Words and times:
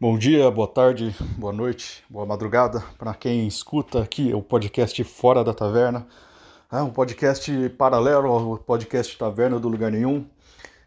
Bom 0.00 0.18
dia, 0.18 0.50
boa 0.50 0.66
tarde, 0.66 1.14
boa 1.38 1.52
noite, 1.52 2.02
boa 2.10 2.26
madrugada 2.26 2.82
para 2.98 3.14
quem 3.14 3.46
escuta 3.46 4.02
aqui 4.02 4.34
o 4.34 4.42
podcast 4.42 5.02
Fora 5.04 5.44
da 5.44 5.54
Taverna, 5.54 6.04
é 6.70 6.82
um 6.82 6.90
podcast 6.90 7.68
paralelo 7.78 8.26
ao 8.26 8.58
podcast 8.58 9.16
Taverna 9.16 9.60
do 9.60 9.68
Lugar 9.68 9.92
Nenhum, 9.92 10.26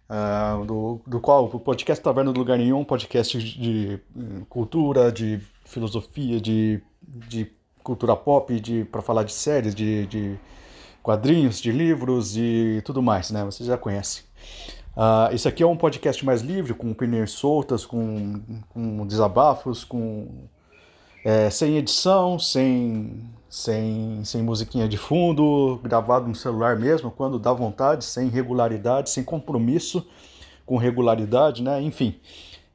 uh, 0.10 0.66
do, 0.66 1.02
do, 1.08 1.22
qual 1.22 1.46
o 1.46 1.60
podcast 1.60 2.04
Taverna 2.04 2.34
do 2.34 2.40
Lugar 2.40 2.58
Nenhum, 2.58 2.84
podcast 2.84 3.40
de 3.40 3.98
cultura, 4.50 5.10
de 5.10 5.40
filosofia, 5.64 6.42
de, 6.42 6.84
de 7.02 7.50
cultura 7.82 8.14
pop, 8.14 8.60
de 8.60 8.84
para 8.84 9.02
falar 9.02 9.24
de 9.24 9.32
séries, 9.32 9.74
de, 9.74 10.06
de 10.08 10.38
quadrinhos, 11.02 11.62
de 11.62 11.72
livros 11.72 12.36
e 12.36 12.82
tudo 12.84 13.02
mais, 13.02 13.32
né? 13.32 13.46
Você 13.46 13.64
já 13.64 13.78
conhece. 13.78 14.26
Uh, 14.98 15.48
aqui 15.48 15.62
é 15.62 15.68
um 15.68 15.78
podcast 15.78 16.26
mais 16.26 16.42
livre, 16.42 16.74
com 16.74 16.90
opiniões 16.90 17.30
soltas, 17.30 17.86
com, 17.86 18.42
com 18.70 19.06
desabafos, 19.06 19.84
com 19.84 20.28
é, 21.24 21.52
sem 21.52 21.78
edição, 21.78 22.40
sem, 22.40 23.30
sem, 23.48 24.26
sem 24.26 24.42
musiquinha 24.42 24.88
de 24.88 24.98
fundo, 24.98 25.80
gravado 25.84 26.28
no 26.28 26.34
celular 26.34 26.80
mesmo, 26.80 27.12
quando 27.12 27.38
dá 27.38 27.54
vontade, 27.54 28.06
sem 28.06 28.28
regularidade, 28.28 29.12
sem 29.12 29.24
compromisso 29.24 30.04
com 30.66 30.78
regularidade, 30.78 31.62
né? 31.62 31.80
Enfim, 31.80 32.20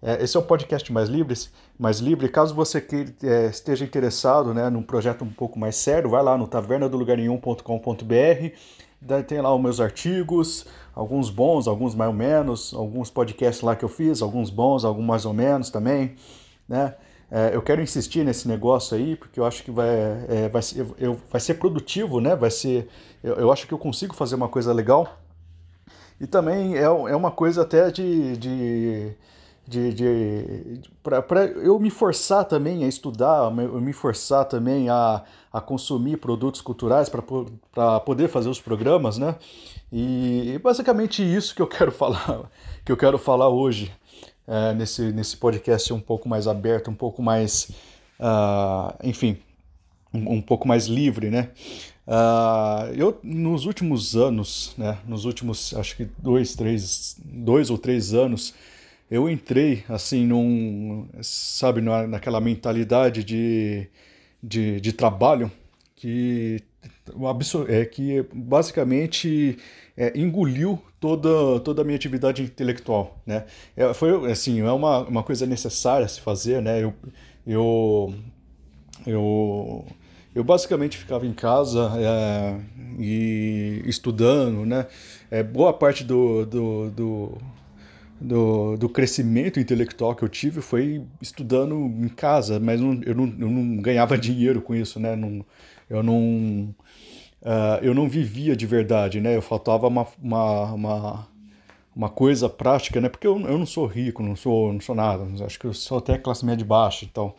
é, 0.00 0.22
esse 0.22 0.36
é 0.36 0.40
um 0.40 0.44
podcast 0.44 0.92
mais 0.92 1.08
livre, 1.08 1.34
mais 1.76 1.98
livre. 1.98 2.28
Caso 2.28 2.54
você 2.54 2.80
que, 2.80 3.04
é, 3.24 3.46
esteja 3.46 3.84
interessado 3.84 4.54
né, 4.54 4.70
num 4.70 4.84
projeto 4.84 5.24
um 5.24 5.32
pouco 5.32 5.58
mais 5.58 5.74
sério, 5.74 6.08
vai 6.08 6.22
lá 6.22 6.38
no 6.38 6.46
tavernadolugarnenhum.com.br 6.46 8.54
tem 9.26 9.40
lá 9.40 9.54
os 9.54 9.60
meus 9.60 9.80
artigos, 9.80 10.66
alguns 10.94 11.30
bons, 11.30 11.66
alguns 11.66 11.94
mais 11.94 12.08
ou 12.08 12.16
menos, 12.16 12.74
alguns 12.74 13.10
podcasts 13.10 13.62
lá 13.62 13.74
que 13.74 13.84
eu 13.84 13.88
fiz, 13.88 14.22
alguns 14.22 14.50
bons, 14.50 14.84
alguns 14.84 15.04
mais 15.04 15.24
ou 15.24 15.32
menos 15.32 15.70
também, 15.70 16.16
né? 16.68 16.94
É, 17.34 17.54
eu 17.54 17.62
quero 17.62 17.80
insistir 17.80 18.24
nesse 18.24 18.46
negócio 18.46 18.94
aí, 18.94 19.16
porque 19.16 19.40
eu 19.40 19.46
acho 19.46 19.62
que 19.62 19.70
vai, 19.70 19.88
é, 19.88 20.50
vai, 20.52 20.60
ser, 20.60 20.86
eu, 20.98 21.18
vai 21.30 21.40
ser 21.40 21.54
produtivo, 21.54 22.20
né? 22.20 22.36
Vai 22.36 22.50
ser, 22.50 22.90
eu, 23.24 23.36
eu, 23.36 23.50
acho 23.50 23.66
que 23.66 23.72
eu 23.72 23.78
consigo 23.78 24.14
fazer 24.14 24.34
uma 24.34 24.48
coisa 24.48 24.70
legal. 24.70 25.18
E 26.20 26.26
também 26.26 26.76
é, 26.76 26.82
é 26.82 27.16
uma 27.16 27.30
coisa 27.30 27.62
até 27.62 27.90
de, 27.90 28.36
de 28.36 29.12
de, 29.66 29.94
de, 29.94 30.80
para 31.02 31.44
eu 31.44 31.78
me 31.78 31.88
forçar 31.88 32.44
também 32.44 32.84
a 32.84 32.88
estudar, 32.88 33.44
eu 33.58 33.80
me 33.80 33.92
forçar 33.92 34.44
também 34.44 34.88
a, 34.88 35.22
a 35.52 35.60
consumir 35.60 36.16
produtos 36.16 36.60
culturais 36.60 37.08
para 37.08 38.00
poder 38.00 38.28
fazer 38.28 38.48
os 38.48 38.60
programas, 38.60 39.18
né? 39.18 39.36
E, 39.92 40.54
e, 40.54 40.58
basicamente 40.58 41.22
isso 41.22 41.54
que 41.54 41.62
eu 41.62 41.66
quero 41.68 41.92
falar, 41.92 42.50
que 42.84 42.90
eu 42.90 42.96
quero 42.96 43.18
falar 43.18 43.48
hoje 43.48 43.92
é, 44.46 44.74
nesse, 44.74 45.12
nesse 45.12 45.36
podcast 45.36 45.92
um 45.92 46.00
pouco 46.00 46.28
mais 46.28 46.48
aberto, 46.48 46.90
um 46.90 46.94
pouco 46.94 47.22
mais, 47.22 47.70
uh, 48.18 48.92
enfim, 49.04 49.38
um, 50.12 50.34
um, 50.34 50.42
pouco 50.42 50.66
mais 50.66 50.86
livre, 50.86 51.30
né? 51.30 51.50
Uh, 52.04 52.92
eu 52.96 53.20
nos 53.22 53.64
últimos 53.64 54.16
anos, 54.16 54.74
né? 54.76 54.98
Nos 55.06 55.24
últimos, 55.24 55.72
acho 55.74 55.96
que 55.96 56.08
dois, 56.18 56.56
três, 56.56 57.16
dois 57.24 57.70
ou 57.70 57.78
três 57.78 58.12
anos 58.12 58.52
eu 59.12 59.28
entrei 59.28 59.84
assim 59.90 60.26
num, 60.26 61.06
sabe, 61.20 61.82
naquela 61.82 62.40
mentalidade 62.40 63.22
de, 63.22 63.86
de, 64.42 64.80
de 64.80 64.90
trabalho 64.90 65.52
que 65.94 66.62
é 67.68 67.84
que 67.84 68.24
basicamente 68.32 69.58
é, 69.94 70.18
engoliu 70.18 70.82
toda, 70.98 71.60
toda 71.60 71.82
a 71.82 71.84
minha 71.84 71.96
atividade 71.96 72.42
intelectual, 72.42 73.20
né? 73.26 73.44
É, 73.76 73.92
foi 73.92 74.30
assim, 74.30 74.60
é 74.60 74.72
uma, 74.72 75.00
uma 75.00 75.22
coisa 75.22 75.44
necessária 75.44 76.08
se 76.08 76.18
fazer, 76.18 76.62
né? 76.62 76.82
Eu, 76.82 76.94
eu, 77.46 78.14
eu, 79.06 79.86
eu 80.34 80.42
basicamente 80.42 80.96
ficava 80.96 81.26
em 81.26 81.34
casa 81.34 81.92
é, 81.98 82.60
e 82.98 83.82
estudando, 83.84 84.64
né? 84.64 84.86
É, 85.30 85.42
boa 85.42 85.74
parte 85.74 86.02
do, 86.02 86.46
do, 86.46 86.90
do 86.90 87.38
do, 88.20 88.76
do 88.76 88.88
crescimento 88.88 89.58
intelectual 89.58 90.14
que 90.14 90.22
eu 90.22 90.28
tive 90.28 90.60
foi 90.60 91.02
estudando 91.20 91.74
em 91.74 92.08
casa, 92.08 92.60
mas 92.60 92.80
não, 92.80 93.00
eu, 93.04 93.14
não, 93.14 93.24
eu 93.26 93.50
não 93.50 93.76
ganhava 93.78 94.16
dinheiro 94.16 94.62
com 94.62 94.74
isso, 94.74 95.00
né? 95.00 95.16
Não, 95.16 95.44
eu 95.90 96.02
não 96.02 96.74
uh, 97.42 97.82
eu 97.82 97.94
não 97.94 98.08
vivia 98.08 98.54
de 98.56 98.66
verdade, 98.66 99.20
né? 99.20 99.36
Eu 99.36 99.42
faltava 99.42 99.88
uma, 99.88 100.06
uma, 100.22 100.72
uma, 100.72 101.28
uma 101.94 102.08
coisa 102.08 102.48
prática, 102.48 103.00
né? 103.00 103.08
Porque 103.08 103.26
eu, 103.26 103.40
eu 103.40 103.58
não 103.58 103.66
sou 103.66 103.86
rico, 103.86 104.22
não 104.22 104.36
sou, 104.36 104.72
não 104.72 104.80
sou 104.80 104.94
nada, 104.94 105.26
acho 105.44 105.58
que 105.58 105.66
eu 105.66 105.74
sou 105.74 105.98
até 105.98 106.18
classe 106.18 106.44
média 106.44 106.64
baixa, 106.64 107.04
então... 107.04 107.34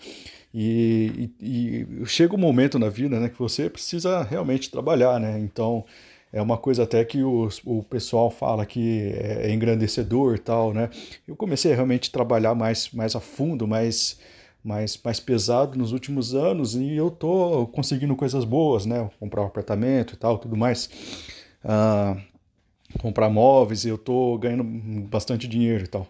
E, 0.55 1.31
e, 1.39 1.87
e 2.03 2.05
chega 2.05 2.35
um 2.35 2.37
momento 2.37 2.77
na 2.77 2.87
vida, 2.87 3.19
né, 3.19 3.27
que 3.27 3.39
você 3.39 3.67
precisa 3.71 4.21
realmente 4.21 4.69
trabalhar, 4.69 5.19
né? 5.19 5.39
Então 5.39 5.83
é 6.33 6.41
uma 6.41 6.57
coisa 6.57 6.83
até 6.83 7.05
que 7.05 7.23
os, 7.23 7.61
o 7.63 7.83
pessoal 7.83 8.31
fala 8.31 8.65
que 8.65 9.13
é, 9.13 9.49
é 9.49 9.53
engrandecedor 9.53 10.35
e 10.35 10.39
tal, 10.39 10.73
né? 10.73 10.89
Eu 11.27 11.35
comecei 11.35 11.71
a 11.71 11.75
realmente 11.75 12.11
trabalhar 12.11 12.55
mais, 12.55 12.89
mais 12.91 13.15
a 13.15 13.19
fundo, 13.19 13.67
mais, 13.67 14.19
mais, 14.63 14.99
mais 15.03 15.19
pesado 15.19 15.77
nos 15.77 15.91
últimos 15.91 16.33
anos 16.33 16.75
e 16.75 16.95
eu 16.95 17.11
tô 17.11 17.67
conseguindo 17.67 18.15
coisas 18.15 18.43
boas, 18.45 18.85
né? 18.87 19.09
Comprar 19.19 19.43
um 19.43 19.45
apartamento 19.45 20.15
e 20.15 20.17
tal, 20.17 20.39
tudo 20.39 20.57
mais. 20.57 20.89
Ah, 21.63 22.17
comprar 22.99 23.29
móveis 23.29 23.85
e 23.85 23.89
eu 23.89 23.97
tô 23.97 24.37
ganhando 24.39 24.63
bastante 25.07 25.47
dinheiro 25.47 25.83
e 25.83 25.87
tal. 25.87 26.07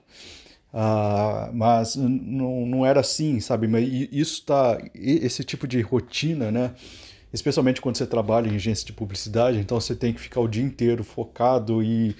Ah, 0.73 1.51
mas 1.53 1.95
não, 1.95 2.65
não 2.65 2.85
era 2.85 3.01
assim, 3.01 3.39
sabe? 3.41 3.67
Mas 3.67 3.87
isso 4.11 4.43
tá. 4.45 4.77
Esse 4.95 5.43
tipo 5.43 5.67
de 5.67 5.81
rotina, 5.81 6.49
né? 6.49 6.73
Especialmente 7.33 7.81
quando 7.81 7.97
você 7.97 8.05
trabalha 8.05 8.47
em 8.47 8.55
agência 8.55 8.85
de 8.85 8.93
publicidade, 8.93 9.57
então 9.57 9.81
você 9.81 9.95
tem 9.95 10.13
que 10.13 10.21
ficar 10.21 10.39
o 10.39 10.47
dia 10.47 10.63
inteiro 10.63 11.03
focado 11.03 11.81
e, 11.81 12.15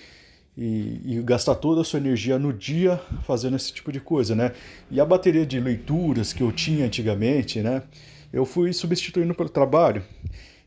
e, 0.58 1.02
e, 1.06 1.22
gastar 1.24 1.56
toda 1.56 1.82
a 1.82 1.84
sua 1.84 2.00
energia 2.00 2.40
no 2.40 2.52
dia 2.52 3.00
fazendo 3.24 3.56
esse 3.56 3.72
tipo 3.72 3.92
de 3.92 4.00
coisa, 4.00 4.36
né? 4.36 4.52
E 4.90 5.00
a 5.00 5.06
bateria 5.06 5.46
de 5.46 5.60
leituras 5.60 6.34
que 6.34 6.42
eu 6.42 6.52
tinha 6.52 6.86
antigamente, 6.86 7.62
né? 7.62 7.84
Eu 8.32 8.46
fui 8.46 8.74
substituindo 8.74 9.36
pelo 9.36 9.50
trabalho. 9.50 10.04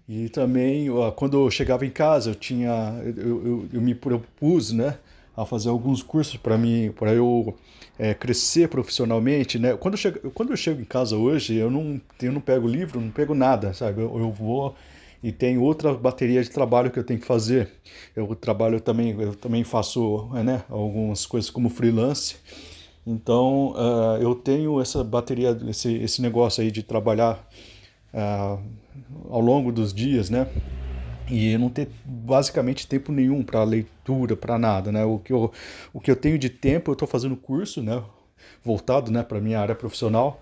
E 0.08 0.28
também, 0.28 0.86
quando 1.16 1.36
eu 1.36 1.50
chegava 1.50 1.84
em 1.84 1.90
casa, 1.90 2.30
eu 2.30 2.34
tinha, 2.36 3.02
eu, 3.04 3.44
eu, 3.44 3.68
eu 3.72 3.80
me 3.80 3.92
propus, 3.92 4.70
né? 4.70 4.96
A 5.36 5.44
fazer 5.44 5.68
alguns 5.68 6.02
cursos 6.02 6.36
para 6.36 6.56
mim, 6.56 6.92
para 6.96 7.12
eu 7.12 7.54
é, 7.98 8.14
crescer 8.14 8.68
profissionalmente, 8.68 9.58
né? 9.58 9.76
Quando 9.76 9.94
eu, 9.94 9.98
chego, 9.98 10.30
quando 10.30 10.50
eu 10.50 10.56
chego 10.56 10.80
em 10.80 10.84
casa 10.84 11.16
hoje, 11.16 11.54
eu 11.54 11.70
não, 11.70 12.00
eu 12.22 12.32
não 12.32 12.40
pego 12.40 12.66
livro, 12.66 13.00
não 13.00 13.10
pego 13.10 13.34
nada, 13.34 13.74
sabe? 13.74 14.00
Eu, 14.00 14.18
eu 14.18 14.30
vou 14.30 14.74
e 15.22 15.32
tem 15.32 15.58
outra 15.58 15.94
bateria 15.94 16.42
de 16.42 16.50
trabalho 16.50 16.90
que 16.90 16.98
eu 16.98 17.04
tenho 17.04 17.18
que 17.18 17.26
fazer. 17.26 17.70
Eu 18.14 18.34
trabalho 18.34 18.80
também, 18.80 19.10
eu 19.20 19.34
também 19.34 19.64
faço, 19.64 20.28
né, 20.44 20.62
algumas 20.68 21.26
coisas 21.26 21.50
como 21.50 21.68
freelance. 21.68 22.36
Então, 23.06 23.72
uh, 23.72 24.20
eu 24.20 24.34
tenho 24.34 24.80
essa 24.80 25.02
bateria, 25.02 25.56
esse, 25.68 25.94
esse 25.94 26.20
negócio 26.20 26.62
aí 26.62 26.70
de 26.70 26.82
trabalhar 26.82 27.48
uh, 28.12 28.60
ao 29.30 29.40
longo 29.40 29.70
dos 29.70 29.92
dias, 29.92 30.28
né? 30.28 30.48
E 31.28 31.56
não 31.58 31.68
ter 31.68 31.88
basicamente 32.04 32.86
tempo 32.86 33.12
nenhum 33.12 33.42
para 33.42 33.62
leitura, 33.64 34.36
para 34.36 34.58
nada, 34.58 34.92
né? 34.92 35.04
O 35.04 35.18
que, 35.18 35.32
eu, 35.32 35.52
o 35.92 36.00
que 36.00 36.10
eu 36.10 36.16
tenho 36.16 36.38
de 36.38 36.48
tempo, 36.48 36.90
eu 36.90 36.94
estou 36.94 37.08
fazendo 37.08 37.36
curso, 37.36 37.82
né? 37.82 38.02
Voltado, 38.64 39.10
né, 39.10 39.22
para 39.22 39.40
minha 39.40 39.60
área 39.60 39.74
profissional, 39.74 40.40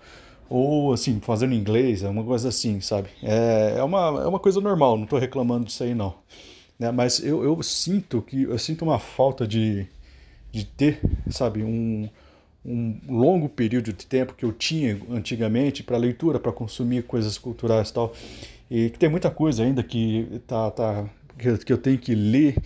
ou 0.49 0.93
assim, 0.93 1.19
fazendo 1.19 1.53
inglês, 1.53 2.03
é 2.03 2.09
uma 2.09 2.23
coisa 2.23 2.49
assim, 2.49 2.81
sabe? 2.81 3.09
É, 3.23 3.75
é, 3.77 3.83
uma, 3.83 4.21
é 4.23 4.27
uma 4.27 4.39
coisa 4.39 4.61
normal, 4.61 4.95
não 4.95 5.05
estou 5.05 5.19
reclamando 5.19 5.65
disso 5.65 5.83
aí 5.83 5.95
não. 5.95 6.15
Né? 6.77 6.91
Mas 6.91 7.19
eu, 7.23 7.43
eu 7.43 7.61
sinto 7.63 8.21
que 8.21 8.43
eu 8.43 8.57
sinto 8.59 8.83
uma 8.83 8.99
falta 8.99 9.47
de, 9.47 9.87
de 10.51 10.65
ter, 10.65 10.99
sabe, 11.29 11.63
um, 11.63 12.07
um 12.65 12.99
longo 13.07 13.47
período 13.47 13.93
de 13.93 14.05
tempo 14.05 14.33
que 14.33 14.43
eu 14.43 14.51
tinha 14.51 14.99
antigamente 15.09 15.83
para 15.83 15.97
leitura, 15.97 16.39
para 16.39 16.51
consumir 16.51 17.03
coisas 17.03 17.37
culturais 17.37 17.89
e 17.89 17.93
tal. 17.93 18.13
E 18.69 18.89
que 18.89 18.97
tem 18.97 19.09
muita 19.09 19.29
coisa 19.29 19.63
ainda 19.63 19.83
que, 19.83 20.41
tá, 20.47 20.71
tá, 20.71 21.05
que, 21.37 21.71
eu 21.71 21.77
tenho 21.77 21.97
que 21.97 22.15
ler, 22.15 22.57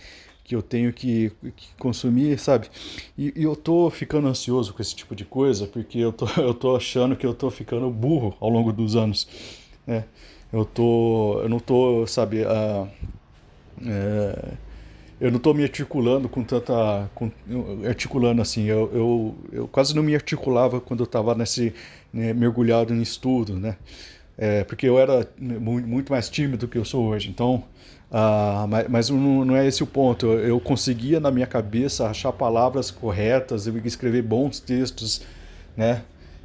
que 0.42 0.54
eu 0.56 0.62
tenho 0.62 0.92
que, 0.92 1.30
que 1.54 1.68
consumir, 1.78 2.38
sabe? 2.38 2.68
E, 3.16 3.32
e, 3.36 3.42
eu 3.42 3.54
tô 3.54 3.90
ficando 3.90 4.26
ansioso 4.28 4.72
com 4.72 4.80
esse 4.80 4.94
tipo 4.94 5.14
de 5.14 5.24
coisa, 5.24 5.66
porque 5.66 5.98
eu 5.98 6.12
tô, 6.12 6.26
eu 6.40 6.54
tô 6.54 6.74
achando 6.76 7.16
que 7.16 7.26
eu 7.26 7.34
tô 7.34 7.50
ficando 7.50 7.90
burro 7.90 8.34
ao 8.40 8.48
longo 8.48 8.72
dos 8.72 8.96
anos, 8.96 9.28
né? 9.86 10.04
Eu 10.52 10.64
tô, 10.64 11.40
eu 11.42 11.48
não 11.48 11.60
tô, 11.60 12.06
sabe, 12.06 12.44
a, 12.44 12.88
é, 13.86 14.52
eu 15.20 15.30
não 15.30 15.38
tô 15.38 15.52
me 15.52 15.62
articulando 15.62 16.28
com 16.28 16.42
tanta, 16.42 17.10
com, 17.14 17.30
articulando 17.86 18.40
assim, 18.40 18.64
eu, 18.64 18.90
eu, 18.92 19.34
eu 19.52 19.68
quase 19.68 19.94
não 19.94 20.02
me 20.02 20.14
articulava 20.14 20.80
quando 20.80 21.00
eu 21.00 21.06
tava 21.06 21.34
nesse, 21.34 21.74
né, 22.12 22.32
mergulhado 22.32 22.94
em 22.94 23.02
estudo, 23.02 23.54
né? 23.58 23.76
É, 24.40 24.64
porque 24.64 24.88
eu 24.88 24.98
era 24.98 25.28
muito 25.38 26.10
mais 26.10 26.30
tímido 26.30 26.66
do 26.66 26.68
que 26.68 26.78
eu 26.78 26.84
sou 26.84 27.04
hoje. 27.04 27.28
Então, 27.28 27.62
uh, 28.10 28.66
mas, 28.66 28.88
mas 28.88 29.10
não, 29.10 29.44
não, 29.44 29.54
é 29.54 29.66
esse 29.66 29.82
o 29.82 29.86
ponto. 29.86 30.24
Eu, 30.24 30.38
eu, 30.40 30.60
conseguia 30.60 31.20
na 31.20 31.30
minha 31.30 31.46
cabeça 31.46 32.08
achar 32.08 32.32
palavras 32.32 32.90
corretas, 32.90 33.66
eu 33.66 33.76
escrever 33.84 34.22
bons 34.22 34.58
textos, 34.58 35.20
né? 35.76 36.02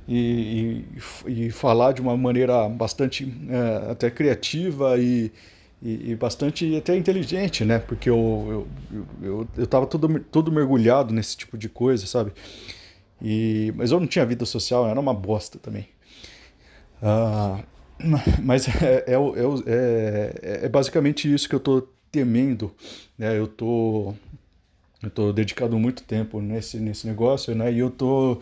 e, 0.07 0.83
e, 1.25 1.45
e 1.45 1.51
falar 1.51 1.93
de 1.93 2.01
uma 2.01 2.15
maneira 2.15 2.67
bastante 2.69 3.33
é, 3.49 3.91
até 3.91 4.11
criativa 4.11 4.97
e, 4.99 5.31
e, 5.81 6.11
e, 6.11 6.15
bastante 6.15 6.75
até 6.75 6.95
inteligente, 6.95 7.65
né? 7.65 7.79
Porque 7.79 8.09
eu, 8.09 8.67
eu, 8.91 9.07
eu, 9.21 9.47
eu 9.57 9.67
todo, 9.67 10.19
todo 10.19 10.51
mergulhado 10.51 11.13
nesse 11.13 11.35
tipo 11.37 11.57
de 11.57 11.69
coisa, 11.69 12.05
sabe? 12.05 12.33
E, 13.21 13.73
mas 13.75 13.91
eu 13.91 13.99
não 13.99 14.07
tinha 14.07 14.25
vida 14.25 14.45
social, 14.45 14.87
era 14.87 14.99
uma 14.99 15.13
bosta 15.13 15.57
também. 15.57 15.87
Uh, 17.01 17.63
mas 18.43 18.67
é, 18.81 19.05
é, 19.07 19.15
é, 19.65 20.65
é, 20.65 20.69
basicamente 20.69 21.31
isso 21.31 21.47
que 21.47 21.55
eu 21.55 21.59
tô 21.59 21.87
temendo, 22.11 22.71
né? 23.17 23.37
Eu 23.37 23.47
tô, 23.47 24.13
eu 25.03 25.09
tô 25.09 25.31
dedicado 25.33 25.77
muito 25.77 26.03
tempo 26.03 26.41
nesse, 26.41 26.77
nesse 26.77 27.07
negócio, 27.07 27.55
né? 27.55 27.71
E 27.71 27.79
eu 27.79 27.89
tô 27.89 28.39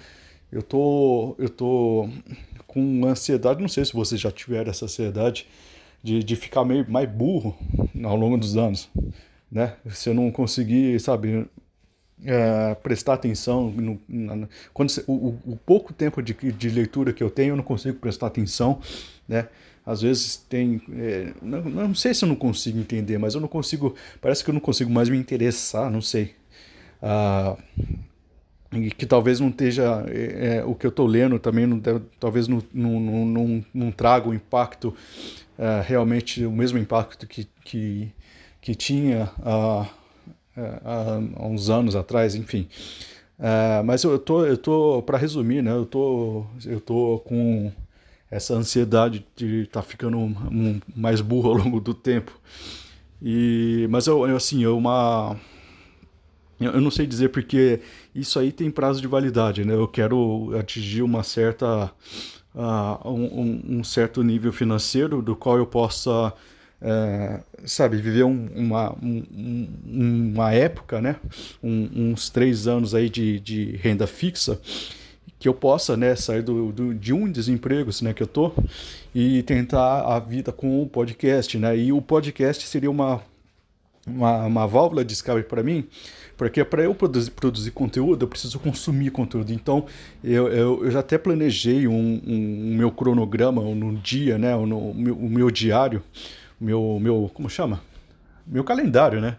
eu 0.53 0.61
tô, 0.61 1.35
eu 1.39 1.49
tô 1.49 2.07
com 2.67 3.05
ansiedade, 3.07 3.59
não 3.59 3.67
sei 3.67 3.83
se 3.85 3.93
vocês 3.93 4.21
já 4.21 4.31
tiveram 4.31 4.69
essa 4.69 4.85
ansiedade 4.85 5.47
de, 6.03 6.23
de 6.23 6.35
ficar 6.35 6.63
meio 6.63 6.89
mais 6.91 7.09
burro 7.09 7.57
ao 8.03 8.15
longo 8.15 8.37
dos 8.37 8.55
anos, 8.55 8.87
né? 9.51 9.75
Se 9.89 10.09
eu 10.09 10.13
não 10.13 10.29
conseguir, 10.31 10.99
sabe, 10.99 11.47
é, 12.25 12.75
prestar 12.75 13.13
atenção 13.13 13.69
no, 13.71 13.99
na, 14.07 14.47
quando 14.73 14.91
o, 15.07 15.37
o, 15.45 15.59
pouco 15.65 15.93
tempo 15.93 16.21
de, 16.21 16.33
de 16.33 16.69
leitura 16.69 17.13
que 17.13 17.23
eu 17.23 17.29
tenho 17.29 17.51
eu 17.51 17.57
não 17.57 17.63
consigo 17.63 17.97
prestar 17.99 18.27
atenção 18.27 18.79
né? 19.27 19.47
Às 19.85 20.01
vezes 20.01 20.37
tem 20.37 20.81
é, 20.93 21.33
não, 21.41 21.61
não 21.63 21.95
sei 21.95 22.13
se 22.13 22.23
eu 22.23 22.29
não 22.29 22.35
consigo 22.35 22.79
entender 22.79 23.17
mas 23.17 23.35
eu 23.35 23.41
não 23.41 23.47
consigo 23.47 23.95
parece 24.21 24.43
que 24.43 24.49
eu 24.49 24.53
não 24.53 24.61
consigo 24.61 24.89
mais 24.91 25.09
me 25.09 25.17
interessar 25.17 25.89
não 25.91 26.01
sei. 26.01 26.35
Ah, 27.01 27.57
e 28.71 28.89
que 28.89 29.05
talvez 29.05 29.39
não 29.39 29.49
esteja 29.49 30.05
é, 30.07 30.57
é 30.57 30.63
o 30.63 30.73
que 30.73 30.85
eu 30.85 30.89
estou 30.89 31.05
lendo 31.05 31.37
também 31.37 31.67
não 31.67 31.81
talvez 32.19 32.47
não, 32.47 32.63
não, 32.73 32.99
não, 33.25 33.65
não, 33.73 33.91
traga 33.91 34.29
o 34.29 34.33
impacto 34.33 34.95
é, 35.57 35.83
realmente 35.85 36.45
o 36.45 36.51
mesmo 36.51 36.77
impacto 36.77 37.27
que, 37.27 37.47
que, 37.63 38.11
que 38.61 38.73
tinha 38.73 39.29
há, 39.43 39.87
há, 40.55 41.19
há 41.35 41.47
uns 41.47 41.69
anos 41.69 41.95
atrás 41.95 42.35
enfim 42.35 42.67
é, 43.39 43.81
mas 43.83 44.03
eu 44.03 44.17
tô 44.19 44.45
eu 44.45 44.57
tô 44.57 45.01
para 45.03 45.17
resumir 45.17 45.61
né 45.61 45.71
eu 45.71 45.85
tô 45.85 46.45
eu 46.65 46.79
tô 46.79 47.21
com 47.25 47.71
essa 48.29 48.53
ansiedade 48.53 49.25
de 49.35 49.63
estar 49.63 49.81
tá 49.81 49.87
ficando 49.87 50.17
um, 50.17 50.35
um, 50.51 50.81
mais 50.95 51.21
burro 51.21 51.49
ao 51.49 51.55
longo 51.55 51.79
do 51.79 51.93
tempo 51.93 52.31
e 53.21 53.87
mas 53.89 54.07
eu, 54.07 54.27
eu 54.27 54.35
assim 54.35 54.63
eu 54.63 54.77
uma 54.77 55.37
eu 56.59 56.81
não 56.81 56.91
sei 56.91 57.05
dizer 57.05 57.29
porque 57.29 57.79
isso 58.13 58.39
aí 58.39 58.51
tem 58.51 58.69
prazo 58.69 59.01
de 59.01 59.07
validade, 59.07 59.65
né? 59.65 59.73
Eu 59.73 59.87
quero 59.87 60.51
atingir 60.57 61.01
uma 61.01 61.23
certa, 61.23 61.91
uh, 62.55 63.09
um, 63.09 63.79
um, 63.79 63.83
certo 63.83 64.23
nível 64.23 64.53
financeiro 64.53 65.21
do 65.21 65.35
qual 65.35 65.57
eu 65.57 65.65
possa, 65.65 66.33
uh, 66.83 67.43
sabe, 67.65 67.97
viver 67.97 68.23
um, 68.23 68.49
uma, 68.55 68.95
um, 69.01 70.31
uma 70.33 70.53
época, 70.53 71.01
né? 71.01 71.15
uns 71.63 72.29
três 72.29 72.67
anos 72.67 72.93
aí 72.93 73.09
de, 73.09 73.39
de 73.39 73.77
renda 73.77 74.05
fixa 74.05 74.59
que 75.39 75.49
eu 75.49 75.53
possa, 75.53 75.97
né, 75.97 76.15
sair 76.15 76.41
do, 76.41 76.71
do, 76.71 76.93
de 76.93 77.11
um 77.11 77.29
desemprego, 77.29 77.91
né, 78.01 78.13
que 78.13 78.23
eu 78.23 78.27
tô 78.27 78.53
e 79.13 79.43
tentar 79.43 80.01
a 80.03 80.17
vida 80.17 80.53
com 80.53 80.81
o 80.81 80.87
podcast, 80.87 81.57
né? 81.57 81.77
E 81.77 81.91
o 81.91 82.01
podcast 82.01 82.65
seria 82.65 82.89
uma 82.89 83.21
uma, 84.05 84.45
uma 84.45 84.67
válvula 84.67 85.03
de 85.03 85.13
escape 85.13 85.43
para 85.43 85.63
mim, 85.63 85.87
porque 86.37 86.63
para 86.63 86.83
eu 86.83 86.93
produzir, 86.93 87.31
produzir 87.31 87.71
conteúdo, 87.71 88.23
eu 88.23 88.27
preciso 88.27 88.59
consumir 88.59 89.11
conteúdo. 89.11 89.53
Então, 89.53 89.85
eu, 90.23 90.47
eu, 90.49 90.85
eu 90.85 90.91
já 90.91 90.99
até 90.99 91.17
planejei 91.17 91.87
um, 91.87 92.21
um, 92.25 92.71
um 92.71 92.75
meu 92.75 92.91
cronograma 92.91 93.61
no 93.61 93.95
dia, 93.95 94.37
né, 94.37 94.55
o, 94.55 94.93
meu, 94.93 95.15
o 95.15 95.29
meu 95.29 95.49
diário, 95.49 96.03
meu, 96.59 96.99
meu, 97.01 97.29
como 97.33 97.49
chama? 97.49 97.81
Meu 98.45 98.63
calendário, 98.63 99.21
né? 99.21 99.37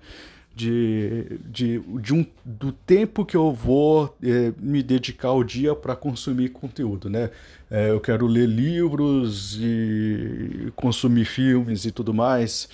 De, 0.55 1.38
de, 1.46 1.81
de 1.81 2.14
um, 2.14 2.25
do 2.44 2.70
tempo 2.70 3.25
que 3.25 3.37
eu 3.37 3.52
vou 3.52 4.16
é, 4.22 4.52
me 4.58 4.82
dedicar 4.84 5.28
ao 5.28 5.43
dia 5.43 5.75
para 5.75 5.96
consumir 5.96 6.50
conteúdo, 6.50 7.11
né? 7.11 7.31
É, 7.70 7.90
eu 7.90 8.00
quero 8.00 8.26
ler 8.26 8.49
livros 8.49 9.58
e 9.61 10.72
consumir 10.76 11.25
filmes 11.25 11.84
e 11.84 11.90
tudo 11.90 12.14
mais. 12.14 12.69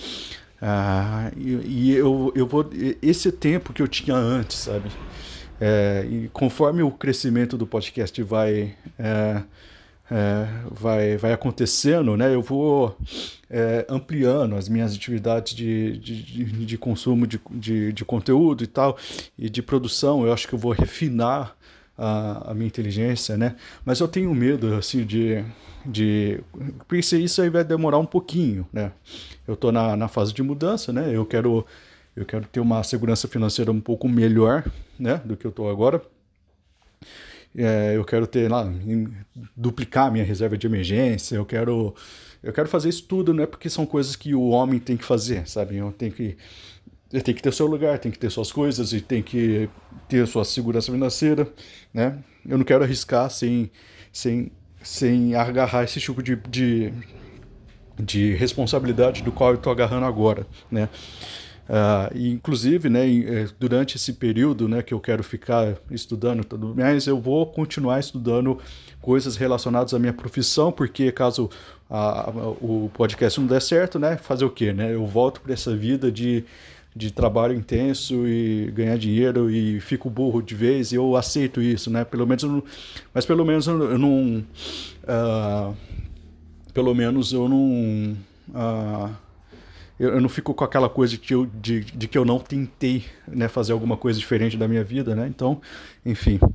Ah, 0.60 1.30
e, 1.36 1.52
e 1.64 1.92
eu, 1.92 2.32
eu 2.36 2.46
vou. 2.46 2.68
Esse 3.00 3.32
tempo 3.32 3.72
que 3.72 3.80
eu 3.80 3.88
tinha 3.88 4.14
antes, 4.14 4.58
sabe? 4.58 4.90
É, 5.60 6.06
e 6.10 6.28
conforme 6.32 6.82
o 6.82 6.90
crescimento 6.90 7.56
do 7.56 7.66
podcast 7.66 8.22
vai, 8.22 8.74
é, 8.98 9.42
é, 10.10 10.46
vai, 10.70 11.16
vai 11.16 11.32
acontecendo, 11.32 12.16
né, 12.16 12.34
eu 12.34 12.42
vou 12.42 12.96
é, 13.48 13.86
ampliando 13.88 14.56
as 14.56 14.68
minhas 14.68 14.94
atividades 14.94 15.54
de, 15.54 15.98
de, 15.98 16.44
de, 16.66 16.78
consumo 16.78 17.26
de, 17.26 17.40
de, 17.50 17.92
de, 17.92 18.04
conteúdo 18.04 18.64
e 18.64 18.66
tal, 18.66 18.96
e 19.38 19.48
de 19.48 19.62
produção. 19.62 20.24
Eu 20.24 20.32
acho 20.32 20.48
que 20.48 20.54
eu 20.54 20.58
vou 20.58 20.72
refinar 20.72 21.56
a, 21.96 22.50
a 22.50 22.54
minha 22.54 22.66
inteligência, 22.66 23.36
né? 23.36 23.56
Mas 23.84 24.00
eu 24.00 24.08
tenho 24.08 24.34
medo, 24.34 24.74
assim, 24.74 25.04
de, 25.04 25.44
de 25.84 26.40
porque 26.88 26.98
isso 26.98 27.42
aí 27.42 27.50
vai 27.50 27.62
demorar 27.62 27.98
um 27.98 28.06
pouquinho, 28.06 28.66
né? 28.72 28.92
Eu 29.46 29.54
estou 29.54 29.70
na, 29.70 29.96
na 29.96 30.08
fase 30.08 30.32
de 30.32 30.42
mudança, 30.42 30.92
né? 30.92 31.14
Eu 31.14 31.24
quero 31.24 31.64
eu 32.16 32.26
quero 32.26 32.44
ter 32.46 32.60
uma 32.60 32.82
segurança 32.82 33.28
financeira 33.28 33.70
um 33.70 33.80
pouco 33.80 34.08
melhor, 34.08 34.64
né, 34.98 35.20
do 35.24 35.36
que 35.36 35.46
eu 35.46 35.50
estou 35.50 35.70
agora. 35.70 36.02
É, 37.56 37.96
eu 37.96 38.04
quero 38.04 38.26
ter 38.26 38.48
lá 38.50 38.72
duplicar 39.56 40.10
minha 40.12 40.24
reserva 40.24 40.56
de 40.56 40.66
emergência. 40.66 41.36
Eu 41.36 41.44
quero 41.44 41.94
eu 42.42 42.52
quero 42.52 42.68
fazer 42.68 42.88
isso 42.88 43.04
tudo, 43.04 43.34
não 43.34 43.42
é 43.42 43.46
porque 43.46 43.68
são 43.68 43.84
coisas 43.84 44.16
que 44.16 44.34
o 44.34 44.48
homem 44.48 44.78
tem 44.78 44.96
que 44.96 45.04
fazer, 45.04 45.48
sabe? 45.48 45.76
Eu 45.76 45.92
tenho 45.92 46.12
que 46.12 46.36
eu 47.12 47.20
tenho 47.22 47.36
que 47.36 47.42
ter 47.42 47.52
seu 47.52 47.66
lugar, 47.66 47.98
tem 47.98 48.10
que 48.12 48.18
ter 48.18 48.30
suas 48.30 48.52
coisas 48.52 48.92
e 48.92 49.00
tem 49.00 49.22
que 49.22 49.68
ter 50.08 50.26
sua 50.26 50.44
segurança 50.44 50.92
financeira, 50.92 51.46
né? 51.92 52.18
Eu 52.48 52.56
não 52.56 52.64
quero 52.64 52.84
arriscar 52.84 53.28
sem 53.30 53.70
sem 54.12 54.50
sem 54.82 55.34
agarrar 55.34 55.84
esse 55.84 56.00
tipo 56.00 56.22
de, 56.22 56.36
de, 56.48 56.92
de 57.98 58.34
responsabilidade 58.34 59.22
do 59.22 59.30
qual 59.30 59.50
eu 59.50 59.56
estou 59.56 59.72
agarrando 59.72 60.06
agora, 60.06 60.46
né? 60.70 60.88
Uh, 61.70 62.10
e 62.16 62.30
inclusive, 62.30 62.88
né, 62.88 63.08
eh, 63.08 63.48
durante 63.60 63.96
esse 63.96 64.14
período, 64.14 64.68
né, 64.68 64.82
que 64.82 64.92
eu 64.92 64.98
quero 64.98 65.22
ficar 65.22 65.76
estudando 65.88 66.42
tudo 66.42 66.74
mais, 66.74 67.06
eu 67.06 67.20
vou 67.20 67.46
continuar 67.46 68.00
estudando 68.00 68.58
coisas 69.00 69.36
relacionadas 69.36 69.94
à 69.94 69.98
minha 70.00 70.12
profissão, 70.12 70.72
porque 70.72 71.12
caso 71.12 71.48
a, 71.88 72.28
a, 72.28 72.30
o 72.30 72.90
podcast 72.92 73.38
não 73.38 73.46
der 73.46 73.62
certo, 73.62 74.00
né, 74.00 74.16
fazer 74.16 74.44
o 74.44 74.50
quê, 74.50 74.72
né? 74.72 74.92
Eu 74.92 75.06
volto 75.06 75.40
para 75.40 75.52
essa 75.52 75.76
vida 75.76 76.10
de 76.10 76.44
de 76.94 77.12
trabalho 77.12 77.54
intenso 77.54 78.26
e 78.26 78.68
ganhar 78.72 78.98
dinheiro 78.98 79.48
e 79.48 79.78
fico 79.80 80.10
burro 80.10 80.42
de 80.42 80.56
vez 80.56 80.90
e 80.90 80.96
eu 80.96 81.14
aceito 81.14 81.62
isso, 81.62 81.88
né? 81.88 82.04
Pelo 82.04 82.26
menos 82.26 82.42
não, 82.42 82.64
mas 83.14 83.24
pelo 83.24 83.44
menos 83.44 83.68
eu, 83.68 83.96
não 83.96 84.44
uh, 85.04 85.76
pelo 86.74 86.92
menos 86.92 87.32
eu 87.32 87.48
não 87.48 88.16
uh, 88.48 89.10
eu, 90.00 90.14
eu, 90.14 90.20
não 90.20 90.30
fico 90.30 90.54
com 90.54 90.64
aquela 90.64 90.88
coisa 90.88 91.18
que 91.18 91.34
eu, 91.34 91.44
de, 91.44 91.80
de 91.84 92.08
que 92.08 92.16
eu 92.16 92.24
não 92.24 92.38
tentei 92.38 93.04
né, 93.28 93.48
fazer 93.48 93.72
alguma 93.72 93.98
coisa 93.98 94.18
diferente 94.18 94.56
da 94.56 94.66
minha 94.66 94.82
vida, 94.82 95.14
né? 95.14 95.28
Então, 95.28 95.60
enfim. 96.04 96.40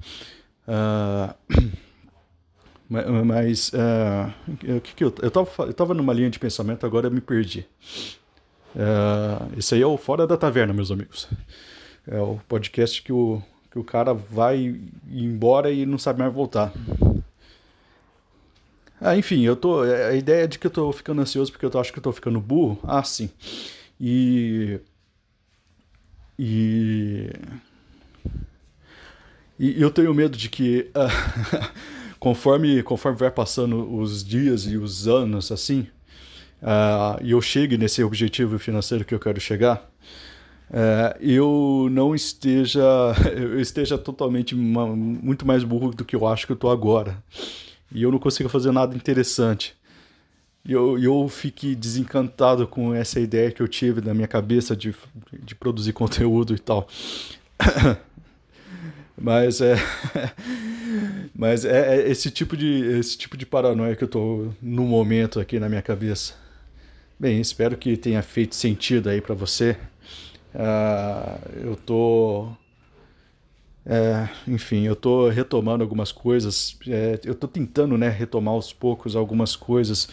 Uh, 2.88 3.26
mas 3.26 3.70
uh, 3.70 4.32
o 4.78 4.80
que, 4.80 4.94
que 4.94 5.04
eu, 5.04 5.12
eu, 5.24 5.32
tava, 5.32 5.50
eu 5.64 5.74
tava 5.74 5.96
numa 5.96 6.14
linha 6.14 6.30
de 6.30 6.38
pensamento, 6.38 6.86
agora 6.86 7.08
eu 7.08 7.12
me 7.12 7.20
perdi. 7.20 7.66
Uh, 8.76 9.58
esse 9.58 9.74
aí 9.74 9.82
é 9.82 9.88
o 9.88 9.98
Fora 9.98 10.28
da 10.28 10.38
Taverna, 10.38 10.72
meus 10.72 10.92
amigos. 10.92 11.28
É 12.08 12.20
o 12.20 12.40
podcast 12.48 13.02
que 13.02 13.12
o, 13.12 13.42
que 13.72 13.80
o 13.80 13.84
cara 13.84 14.14
vai 14.14 14.80
embora 15.10 15.72
e 15.72 15.84
não 15.84 15.98
sabe 15.98 16.20
mais 16.20 16.32
voltar. 16.32 16.72
Ah, 19.06 19.18
enfim, 19.18 19.42
eu 19.44 19.56
tô. 19.56 19.82
A 19.82 20.16
ideia 20.16 20.48
de 20.48 20.58
que 20.60 20.68
eu 20.68 20.72
tô 20.72 20.92
ficando 20.92 21.22
ansioso 21.22 21.52
porque 21.52 21.66
eu 21.66 21.80
acho 21.80 21.94
que 21.94 22.00
eu 22.00 22.04
tô 22.04 22.12
ficando 22.12 22.40
burro. 22.40 22.80
Ah, 22.84 23.04
sim. 23.04 23.30
E. 24.00 24.80
E. 26.40 27.30
E 29.58 29.82
eu 29.82 29.92
tenho 29.92 30.14
medo 30.14 30.38
de 30.38 30.50
que. 30.50 30.92
Conforme, 32.20 32.82
conforme 32.82 33.20
vai 33.20 33.30
passando 33.30 33.94
os 34.00 34.24
dias 34.24 34.64
e 34.64 34.78
os 34.78 35.08
anos, 35.08 35.52
assim 35.52 35.88
uh, 36.62 37.22
e 37.22 37.32
eu 37.32 37.42
chegue 37.42 37.78
nesse 37.78 38.04
objetivo 38.04 38.58
financeiro 38.60 39.06
que 39.06 39.14
eu 39.14 39.20
quero 39.20 39.40
chegar, 39.40 39.90
uh, 40.70 41.18
eu 41.20 41.88
não 41.92 42.16
esteja, 42.16 42.84
eu 43.36 43.60
esteja 43.60 43.98
totalmente 43.98 44.56
uma, 44.56 44.88
muito 44.88 45.46
mais 45.46 45.64
burro 45.64 45.92
do 45.92 46.06
que 46.06 46.16
eu 46.16 46.28
acho 46.28 46.46
que 46.46 46.52
eu 46.52 46.56
estou 46.56 46.72
agora. 46.72 47.24
E 47.92 48.04
eu 48.04 48.12
não 48.12 48.20
consigo 48.20 48.50
fazer 48.50 48.72
nada 48.72 48.96
interessante. 48.96 49.76
E 50.66 50.74
eu, 50.74 50.98
eu 50.98 51.28
fiquei 51.30 51.76
desencantado 51.76 52.68
com 52.68 52.94
essa 52.94 53.20
ideia 53.20 53.52
que 53.52 53.62
eu 53.62 53.68
tive 53.68 54.02
na 54.02 54.14
minha 54.14 54.28
cabeça 54.28 54.76
de, 54.76 54.96
de 55.32 55.54
produzir 55.54 55.94
conteúdo 55.94 56.56
e 56.56 56.60
tal. 56.60 56.88
Mas 59.18 59.62
é. 59.62 59.76
Mas 61.34 61.64
é, 61.66 61.98
é, 61.98 62.10
esse 62.10 62.30
tipo 62.32 62.58
de 62.58 62.98
esse 63.00 63.18
tipo 63.18 63.38
de 63.38 63.46
paranoia 63.46 63.96
que 63.96 64.04
eu 64.04 64.08
tô 64.08 64.50
no 64.62 64.84
momento 64.84 65.40
aqui 65.40 65.60
na 65.60 65.70
minha 65.70 65.82
cabeça. 65.82 66.34
Bem, 67.18 67.40
espero 67.40 67.78
que 67.78 67.96
tenha 67.96 68.22
feito 68.22 68.56
sentido 68.56 69.10
aí 69.10 69.22
para 69.22 69.34
você. 69.36 69.78
Uh, 70.54 71.60
eu 71.64 71.76
tô 71.76 72.50
é, 73.86 74.28
enfim, 74.48 74.84
eu 74.84 74.96
tô 74.96 75.30
retomando 75.30 75.84
algumas 75.84 76.12
coisas. 76.12 76.78
É, 76.88 77.20
eu 77.24 77.36
tô 77.36 77.48
tentando, 77.48 77.98
né, 77.98 78.10
retomar 78.10 78.54
aos 78.56 78.74
poucos 78.74 79.16
algumas 79.16 79.56
coisas 79.56 80.10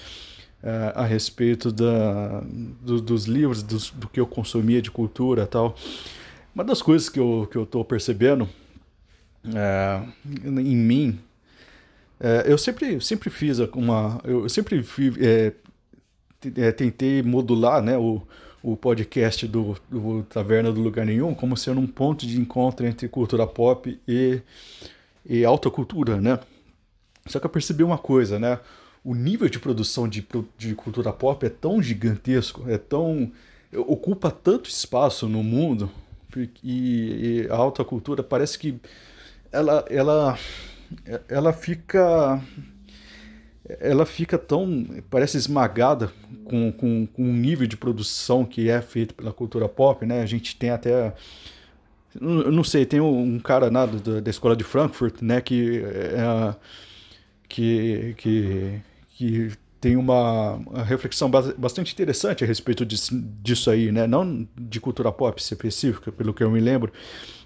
é, 0.62 0.92
a 0.94 1.04
respeito 1.04 1.72
da, 1.72 2.40
do, 2.40 3.00
dos 3.00 3.24
livros, 3.24 3.62
dos, 3.62 3.90
do 3.90 4.08
que 4.08 4.20
eu 4.20 4.26
consumia 4.26 4.82
de 4.82 4.90
cultura 4.90 5.46
tal. 5.46 5.74
Uma 6.54 6.64
das 6.64 6.82
coisas 6.82 7.08
que 7.08 7.18
eu, 7.18 7.48
que 7.50 7.56
eu 7.56 7.64
percebendo 7.84 8.46
é, 9.54 10.02
em 10.44 10.76
mim, 10.76 11.18
é, 12.20 12.44
eu 12.46 12.58
sempre, 12.58 13.00
sempre 13.00 13.30
fiz 13.30 13.58
uma. 13.74 14.20
Eu 14.22 14.48
sempre 14.50 14.84
é, 15.18 16.72
tentei 16.72 17.22
modular 17.22 17.82
né, 17.82 17.96
o, 17.96 18.22
o 18.62 18.76
podcast 18.76 19.46
do, 19.46 19.76
do, 19.90 20.22
Taverna 20.24 20.70
do 20.70 20.80
Lugar 20.80 21.04
Nenhum 21.04 21.34
como 21.34 21.56
sendo 21.56 21.80
um 21.80 21.86
ponto 21.86 22.26
de 22.26 22.38
encontro 22.38 22.86
entre 22.86 23.08
cultura 23.08 23.46
pop 23.46 23.98
e, 24.06 24.40
e 25.26 25.44
alta 25.44 25.70
cultura, 25.70 26.20
né? 26.20 26.38
Só 27.26 27.38
que 27.40 27.46
eu 27.46 27.50
percebi 27.50 27.82
uma 27.82 27.98
coisa, 27.98 28.38
né? 28.38 28.58
O 29.04 29.14
nível 29.14 29.48
de 29.48 29.58
produção 29.58 30.08
de, 30.08 30.26
de 30.56 30.74
cultura 30.74 31.12
pop 31.12 31.44
é 31.44 31.48
tão 31.48 31.82
gigantesco, 31.82 32.68
é 32.68 32.78
tão. 32.78 33.32
ocupa 33.74 34.30
tanto 34.30 34.68
espaço 34.68 35.28
no 35.28 35.42
mundo, 35.42 35.90
e, 36.36 37.44
e 37.44 37.48
a 37.50 37.56
alta 37.56 37.84
cultura 37.84 38.22
parece 38.22 38.58
que 38.58 38.78
ela, 39.50 39.84
ela, 39.90 40.38
ela 41.28 41.52
fica 41.52 42.40
ela 43.80 44.06
fica 44.06 44.38
tão, 44.38 44.86
parece 45.10 45.36
esmagada 45.36 46.12
com, 46.44 46.72
com, 46.72 47.06
com 47.06 47.22
o 47.22 47.32
nível 47.32 47.66
de 47.66 47.76
produção 47.76 48.44
que 48.44 48.68
é 48.68 48.80
feito 48.80 49.14
pela 49.14 49.32
cultura 49.32 49.68
pop, 49.68 50.04
né? 50.06 50.22
A 50.22 50.26
gente 50.26 50.56
tem 50.56 50.70
até, 50.70 51.14
não 52.20 52.64
sei, 52.64 52.84
tem 52.84 53.00
um 53.00 53.38
cara 53.38 53.70
nada 53.70 53.98
da, 53.98 54.20
da 54.20 54.30
escola 54.30 54.56
de 54.56 54.64
Frankfurt, 54.64 55.22
né? 55.22 55.40
Que, 55.40 55.82
é, 55.84 56.54
que, 57.48 58.14
que, 58.18 58.80
que 59.10 59.50
tem 59.82 59.96
uma, 59.96 60.60
reflexão 60.84 61.28
bastante 61.28 61.92
interessante 61.92 62.44
a 62.44 62.46
respeito 62.46 62.86
disso, 62.86 63.20
disso 63.42 63.68
aí, 63.68 63.90
né? 63.90 64.06
Não 64.06 64.46
de 64.56 64.80
cultura 64.80 65.10
pop 65.10 65.40
específica, 65.40 66.12
pelo 66.12 66.32
que 66.32 66.44
eu 66.44 66.52
me 66.52 66.60
lembro, 66.60 66.92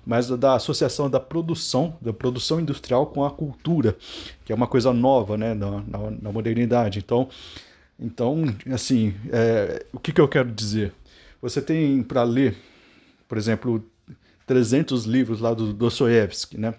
mas 0.05 0.29
da 0.29 0.55
associação 0.55 1.09
da 1.09 1.19
produção, 1.19 1.97
da 1.99 2.13
produção 2.13 2.61
industrial 2.61 3.07
com 3.07 3.25
a 3.25 3.31
cultura, 3.31 3.97
que 4.45 4.53
é 4.53 4.55
uma 4.55 4.67
coisa 4.67 4.93
nova 4.93 5.39
né, 5.39 5.55
na, 5.55 5.81
na, 5.81 6.11
na 6.11 6.31
modernidade. 6.31 6.99
Então, 6.99 7.27
então 7.99 8.45
assim, 8.71 9.15
é, 9.33 9.87
o 9.91 9.99
que, 9.99 10.13
que 10.13 10.21
eu 10.21 10.29
quero 10.29 10.53
dizer? 10.53 10.93
Você 11.41 11.63
tem 11.63 12.03
para 12.03 12.23
ler, 12.23 12.55
por 13.27 13.39
exemplo, 13.39 13.83
300 14.47 15.07
livros 15.07 15.41
lá 15.41 15.55
do 15.55 15.73
Dostoiévski, 15.73 16.61
né? 16.61 16.75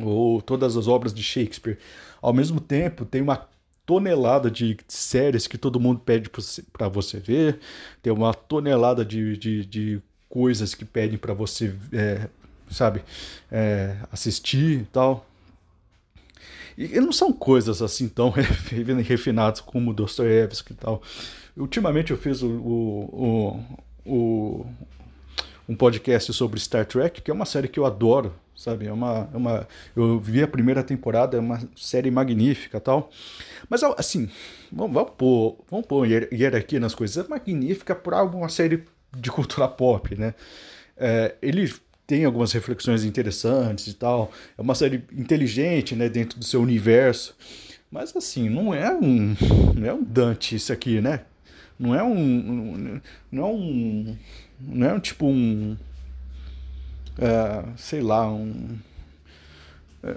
ou 0.00 0.40
todas 0.40 0.76
as 0.78 0.88
obras 0.88 1.12
de 1.12 1.22
Shakespeare. 1.22 1.78
Ao 2.20 2.32
mesmo 2.32 2.60
tempo, 2.60 3.04
tem 3.04 3.20
uma 3.20 3.51
tonelada 3.84 4.50
de 4.50 4.76
séries 4.88 5.46
que 5.46 5.58
todo 5.58 5.80
mundo 5.80 6.00
pede 6.00 6.30
para 6.72 6.88
você 6.88 7.18
ver, 7.18 7.58
tem 8.02 8.12
uma 8.12 8.32
tonelada 8.32 9.04
de, 9.04 9.36
de, 9.36 9.66
de 9.66 10.02
coisas 10.28 10.74
que 10.74 10.84
pedem 10.84 11.18
para 11.18 11.34
você, 11.34 11.74
é, 11.92 12.28
sabe, 12.70 13.02
é, 13.50 13.96
assistir 14.10 14.80
e 14.80 14.84
tal. 14.84 15.26
E 16.76 16.98
não 17.00 17.12
são 17.12 17.32
coisas 17.32 17.82
assim 17.82 18.08
tão 18.08 18.30
refinadas 19.04 19.60
como 19.60 19.92
Dostoiévski 19.92 20.72
e 20.72 20.76
tal. 20.76 21.02
Ultimamente 21.56 22.12
eu 22.12 22.16
fiz 22.16 22.42
o, 22.42 22.48
o, 22.48 23.60
o, 24.04 24.10
o, 24.10 24.66
um 25.72 25.74
podcast 25.74 26.32
sobre 26.32 26.60
Star 26.60 26.84
Trek, 26.84 27.22
que 27.22 27.30
é 27.30 27.34
uma 27.34 27.46
série 27.46 27.66
que 27.66 27.80
eu 27.80 27.86
adoro, 27.86 28.34
sabe? 28.54 28.86
É 28.86 28.92
uma, 28.92 29.28
é 29.32 29.36
uma, 29.36 29.68
eu 29.96 30.20
vi 30.20 30.42
a 30.42 30.48
primeira 30.48 30.82
temporada, 30.82 31.36
é 31.36 31.40
uma 31.40 31.60
série 31.74 32.10
magnífica 32.10 32.78
tal. 32.78 33.10
Mas 33.68 33.82
assim, 33.82 34.30
vamos, 34.70 34.92
vamos 34.92 35.12
pôr, 35.16 35.56
vamos 35.70 35.86
pôr 35.86 36.06
hierarquia 36.06 36.78
nas 36.78 36.94
coisas. 36.94 37.24
É 37.24 37.28
magnífica 37.28 37.94
por 37.94 38.12
alguma 38.12 38.48
série 38.48 38.84
de 39.16 39.30
cultura 39.30 39.66
pop, 39.66 40.14
né? 40.14 40.34
É, 40.96 41.34
ele 41.40 41.72
tem 42.06 42.26
algumas 42.26 42.52
reflexões 42.52 43.04
interessantes 43.04 43.86
e 43.86 43.94
tal. 43.94 44.30
É 44.56 44.60
uma 44.60 44.74
série 44.74 45.02
inteligente, 45.16 45.96
né, 45.96 46.08
dentro 46.08 46.38
do 46.38 46.44
seu 46.44 46.60
universo. 46.60 47.34
Mas 47.90 48.14
assim, 48.14 48.48
não 48.48 48.74
é 48.74 48.92
um, 48.92 49.34
não 49.74 49.86
é 49.86 49.92
um 49.92 50.02
Dante 50.02 50.56
isso 50.56 50.72
aqui, 50.72 51.00
né? 51.00 51.20
Não 51.78 51.94
é 51.94 52.02
um, 52.02 53.00
não 53.30 53.42
é 53.42 53.46
um, 53.46 54.16
não 54.66 54.86
é 54.86 54.94
um 54.94 55.00
tipo 55.00 55.26
um, 55.26 55.76
é, 57.18 57.64
sei 57.76 58.00
lá, 58.00 58.30
um 58.30 58.78
é, 60.02 60.16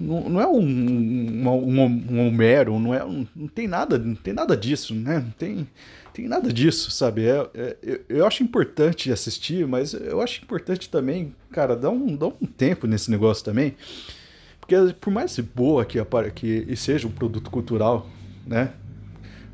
não, 0.00 0.40
é 0.40 0.46
um, 0.46 0.60
um, 0.60 1.88
um, 2.10 2.26
Homero, 2.26 2.78
não, 2.78 2.94
é 2.94 3.04
não 3.04 3.46
tem 3.48 3.68
nada, 3.68 3.98
não 3.98 4.14
tem 4.14 4.32
nada 4.32 4.56
disso, 4.56 4.94
né? 4.94 5.18
Não 5.18 5.30
tem, 5.32 5.68
tem 6.14 6.26
nada 6.26 6.50
disso, 6.50 6.90
sabe? 6.90 7.26
É, 7.26 7.46
é, 7.54 7.76
eu, 7.82 8.00
eu 8.08 8.26
acho 8.26 8.42
importante 8.42 9.12
assistir, 9.12 9.66
mas 9.66 9.92
eu 9.92 10.22
acho 10.22 10.42
importante 10.42 10.88
também, 10.88 11.34
cara, 11.50 11.76
dar 11.76 11.90
um, 11.90 12.16
dar 12.16 12.28
um 12.28 12.46
tempo 12.46 12.86
nesse 12.86 13.10
negócio 13.10 13.44
também. 13.44 13.74
Porque 14.58 14.74
por 14.98 15.12
mais 15.12 15.38
boa 15.38 15.84
que, 15.84 16.02
que 16.30 16.74
seja 16.74 17.06
um 17.06 17.12
produto 17.12 17.50
cultural, 17.50 18.08
né? 18.46 18.72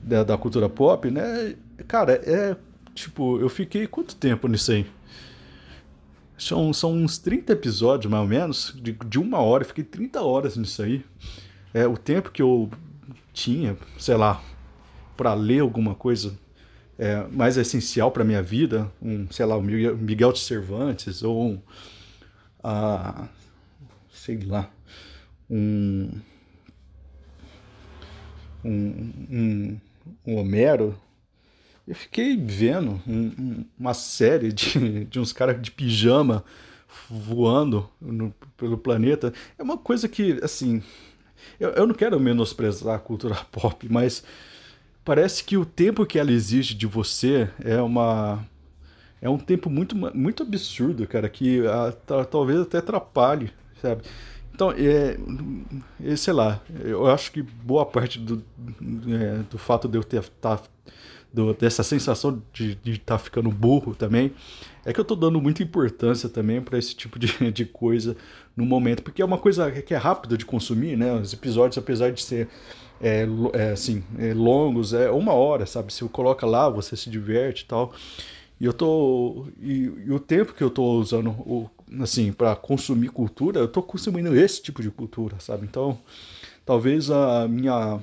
Da, 0.00 0.22
da 0.22 0.38
cultura 0.38 0.68
pop, 0.68 1.10
né? 1.10 1.56
Cara, 1.88 2.12
é 2.24 2.56
tipo, 2.94 3.38
eu 3.38 3.48
fiquei 3.48 3.86
quanto 3.86 4.16
tempo 4.16 4.48
nisso 4.48 4.72
aí? 4.72 4.86
São, 6.38 6.72
são 6.72 6.92
uns 6.92 7.18
30 7.18 7.52
episódios, 7.52 8.10
mais 8.10 8.22
ou 8.22 8.28
menos, 8.28 8.74
de, 8.82 8.92
de 8.92 9.18
uma 9.18 9.38
hora. 9.38 9.62
Eu 9.62 9.68
fiquei 9.68 9.84
30 9.84 10.20
horas 10.22 10.56
nisso 10.56 10.82
aí. 10.82 11.04
É 11.72 11.86
o 11.86 11.96
tempo 11.96 12.30
que 12.30 12.42
eu 12.42 12.68
tinha, 13.32 13.76
sei 13.98 14.16
lá, 14.16 14.42
para 15.16 15.34
ler 15.34 15.60
alguma 15.60 15.94
coisa 15.94 16.36
é, 16.98 17.26
mais 17.30 17.56
essencial 17.56 18.10
para 18.10 18.24
minha 18.24 18.42
vida, 18.42 18.90
um, 19.00 19.30
sei 19.30 19.46
lá, 19.46 19.56
o 19.56 19.62
Miguel 19.62 20.32
de 20.32 20.40
Cervantes 20.40 21.22
ou 21.22 21.42
um, 21.44 21.62
sei 24.12 24.38
lá, 24.40 24.70
um, 25.50 26.10
um, 28.64 29.12
um, 29.30 29.80
um 30.26 30.36
Homero, 30.36 30.98
eu 31.86 31.94
fiquei 31.94 32.36
vendo 32.36 33.00
um, 33.06 33.64
uma 33.78 33.94
série 33.94 34.52
de, 34.52 35.04
de 35.04 35.20
uns 35.20 35.32
caras 35.32 35.60
de 35.60 35.70
pijama 35.70 36.44
voando 37.08 37.88
no, 38.00 38.34
pelo 38.56 38.78
planeta. 38.78 39.32
É 39.58 39.62
uma 39.62 39.78
coisa 39.78 40.08
que, 40.08 40.38
assim, 40.42 40.82
eu, 41.58 41.70
eu 41.70 41.86
não 41.86 41.94
quero 41.94 42.18
menosprezar 42.20 42.94
a 42.94 42.98
cultura 42.98 43.34
pop, 43.50 43.88
mas 43.90 44.22
parece 45.04 45.42
que 45.44 45.56
o 45.56 45.64
tempo 45.64 46.06
que 46.06 46.18
ela 46.18 46.30
exige 46.32 46.74
de 46.74 46.86
você 46.86 47.50
é 47.60 47.80
uma 47.80 48.44
é 49.20 49.30
um 49.30 49.38
tempo 49.38 49.70
muito 49.70 49.94
muito 49.96 50.42
absurdo, 50.42 51.06
cara, 51.06 51.28
que 51.28 51.64
a, 51.66 51.92
talvez 52.24 52.60
até 52.60 52.78
atrapalhe, 52.78 53.52
sabe? 53.80 54.02
Então, 54.54 54.70
é, 54.72 55.16
é, 56.04 56.16
sei 56.16 56.32
lá, 56.32 56.60
eu 56.84 57.06
acho 57.06 57.32
que 57.32 57.42
boa 57.42 57.86
parte 57.86 58.18
do, 58.18 58.44
é, 59.08 59.42
do 59.50 59.58
fato 59.58 59.88
de 59.88 59.96
eu 59.96 60.04
ter 60.04 60.22
tá, 60.40 60.60
do, 61.32 61.54
dessa 61.54 61.82
sensação 61.82 62.42
de 62.52 62.78
estar 62.84 63.16
tá 63.16 63.18
ficando 63.18 63.50
burro 63.50 63.94
também, 63.94 64.32
é 64.84 64.92
que 64.92 65.00
eu 65.00 65.02
estou 65.02 65.16
dando 65.16 65.40
muita 65.40 65.62
importância 65.62 66.28
também 66.28 66.60
para 66.60 66.78
esse 66.78 66.94
tipo 66.94 67.18
de, 67.18 67.28
de 67.50 67.64
coisa 67.64 68.16
no 68.56 68.64
momento, 68.64 69.02
porque 69.02 69.22
é 69.22 69.24
uma 69.24 69.38
coisa 69.38 69.70
que 69.70 69.94
é 69.94 69.96
rápida 69.96 70.36
de 70.36 70.44
consumir, 70.44 70.96
né? 70.96 71.12
Os 71.14 71.32
episódios, 71.32 71.78
apesar 71.78 72.10
de 72.12 72.22
ser 72.22 72.48
é, 73.00 73.26
é, 73.52 73.70
assim, 73.70 74.04
é, 74.18 74.32
longos, 74.34 74.92
é 74.92 75.10
uma 75.10 75.32
hora, 75.32 75.66
sabe? 75.66 75.92
Se 75.92 76.04
coloca 76.08 76.46
lá, 76.46 76.68
você 76.68 76.96
se 76.96 77.10
diverte 77.10 77.64
e 77.64 77.66
tal. 77.66 77.92
E 78.60 78.64
eu 78.64 78.72
tô. 78.72 79.48
E, 79.60 79.92
e 80.06 80.12
o 80.12 80.20
tempo 80.20 80.54
que 80.54 80.62
eu 80.62 80.70
tô 80.70 80.84
usando, 81.00 81.30
o, 81.30 81.68
assim, 82.00 82.32
para 82.32 82.54
consumir 82.54 83.08
cultura, 83.08 83.58
eu 83.58 83.68
tô 83.68 83.82
consumindo 83.82 84.36
esse 84.36 84.62
tipo 84.62 84.82
de 84.82 84.90
cultura, 84.90 85.36
sabe? 85.40 85.66
Então, 85.66 85.98
talvez 86.64 87.10
a 87.10 87.48
minha 87.48 88.00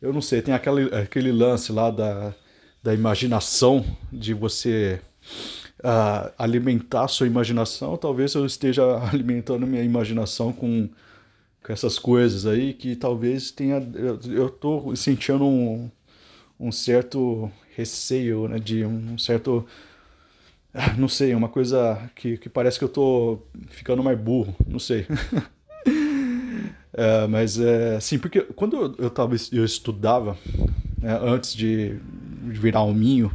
eu 0.00 0.12
não 0.12 0.20
sei, 0.20 0.42
tem 0.42 0.54
aquele, 0.54 0.94
aquele 0.94 1.32
lance 1.32 1.72
lá 1.72 1.90
da, 1.90 2.34
da 2.82 2.94
imaginação, 2.94 3.84
de 4.12 4.34
você 4.34 5.00
uh, 5.80 6.32
alimentar 6.38 7.04
a 7.04 7.08
sua 7.08 7.26
imaginação. 7.26 7.96
Talvez 7.96 8.34
eu 8.34 8.46
esteja 8.46 8.82
alimentando 9.12 9.66
minha 9.66 9.82
imaginação 9.82 10.52
com, 10.52 10.88
com 11.62 11.72
essas 11.72 11.98
coisas 11.98 12.46
aí, 12.46 12.74
que 12.74 12.94
talvez 12.96 13.50
tenha. 13.50 13.82
Eu 14.26 14.46
estou 14.46 14.94
sentindo 14.96 15.44
um, 15.44 15.90
um 16.58 16.70
certo 16.72 17.50
receio, 17.74 18.48
né, 18.48 18.58
de 18.58 18.84
um 18.84 19.18
certo. 19.18 19.66
Ah, 20.72 20.92
não 20.98 21.08
sei, 21.08 21.34
uma 21.34 21.48
coisa 21.48 22.10
que, 22.14 22.36
que 22.36 22.50
parece 22.50 22.78
que 22.78 22.84
eu 22.84 22.88
tô 22.88 23.38
ficando 23.68 24.02
mais 24.02 24.18
burro, 24.18 24.54
não 24.66 24.78
sei. 24.78 25.06
É, 26.96 27.26
mas 27.26 27.60
é 27.60 27.96
assim, 27.96 28.18
porque 28.18 28.40
quando 28.40 28.96
eu, 28.98 29.10
tava, 29.10 29.36
eu 29.52 29.64
estudava, 29.66 30.36
né, 30.98 31.18
antes 31.22 31.54
de 31.54 31.98
virar 32.42 32.84
um 32.84 32.94
minho, 32.94 33.30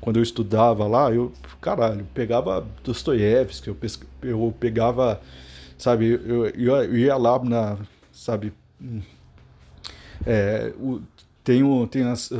quando 0.00 0.16
eu 0.16 0.22
estudava 0.22 0.86
lá, 0.86 1.12
eu, 1.12 1.30
caralho, 1.60 2.06
pegava 2.14 2.66
Dostoiévski, 2.82 3.68
eu, 3.68 3.76
eu 4.22 4.54
pegava, 4.58 5.20
sabe, 5.76 6.18
eu, 6.24 6.46
eu, 6.46 6.96
ia 6.96 7.14
lá 7.16 7.38
na, 7.44 7.76
sabe, 8.10 8.54
é, 10.24 10.72
o, 10.80 11.02
tem, 11.42 11.62
o, 11.62 11.86
tem 11.86 12.04
as, 12.04 12.30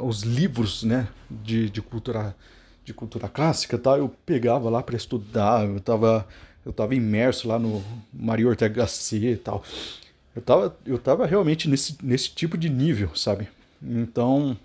os 0.00 0.22
livros, 0.22 0.82
né, 0.82 1.06
de, 1.30 1.70
de 1.70 1.80
cultura 1.80 2.34
de 2.82 2.94
cultura 2.94 3.28
clássica 3.28 3.78
tal, 3.78 3.98
eu 3.98 4.08
pegava 4.26 4.68
lá 4.68 4.82
para 4.82 4.96
estudar, 4.96 5.64
eu 5.64 5.78
tava, 5.80 6.26
eu 6.64 6.72
tava 6.72 6.94
imerso 6.94 7.48
lá 7.48 7.58
no 7.58 7.82
Mario 8.12 8.48
Ortega 8.48 8.82
Gasset 8.82 9.26
e 9.26 9.36
tal. 9.36 9.64
Eu 10.34 10.42
tava, 10.42 10.76
eu 10.86 10.98
tava 10.98 11.26
realmente 11.26 11.68
nesse, 11.68 11.96
nesse 12.02 12.30
tipo 12.30 12.56
de 12.56 12.68
nível, 12.68 13.10
sabe? 13.14 13.48
Então, 13.82 14.56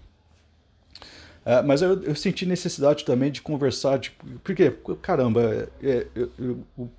é, 1.46 1.62
mas 1.62 1.84
eu, 1.84 2.02
eu, 2.02 2.16
senti 2.16 2.44
necessidade 2.44 3.06
também 3.06 3.32
de 3.32 3.40
conversar, 3.40 4.00
tipo, 4.00 4.26
porque, 4.44 4.74
caramba, 5.00 5.70
é, 5.82 6.08
é, 6.16 6.28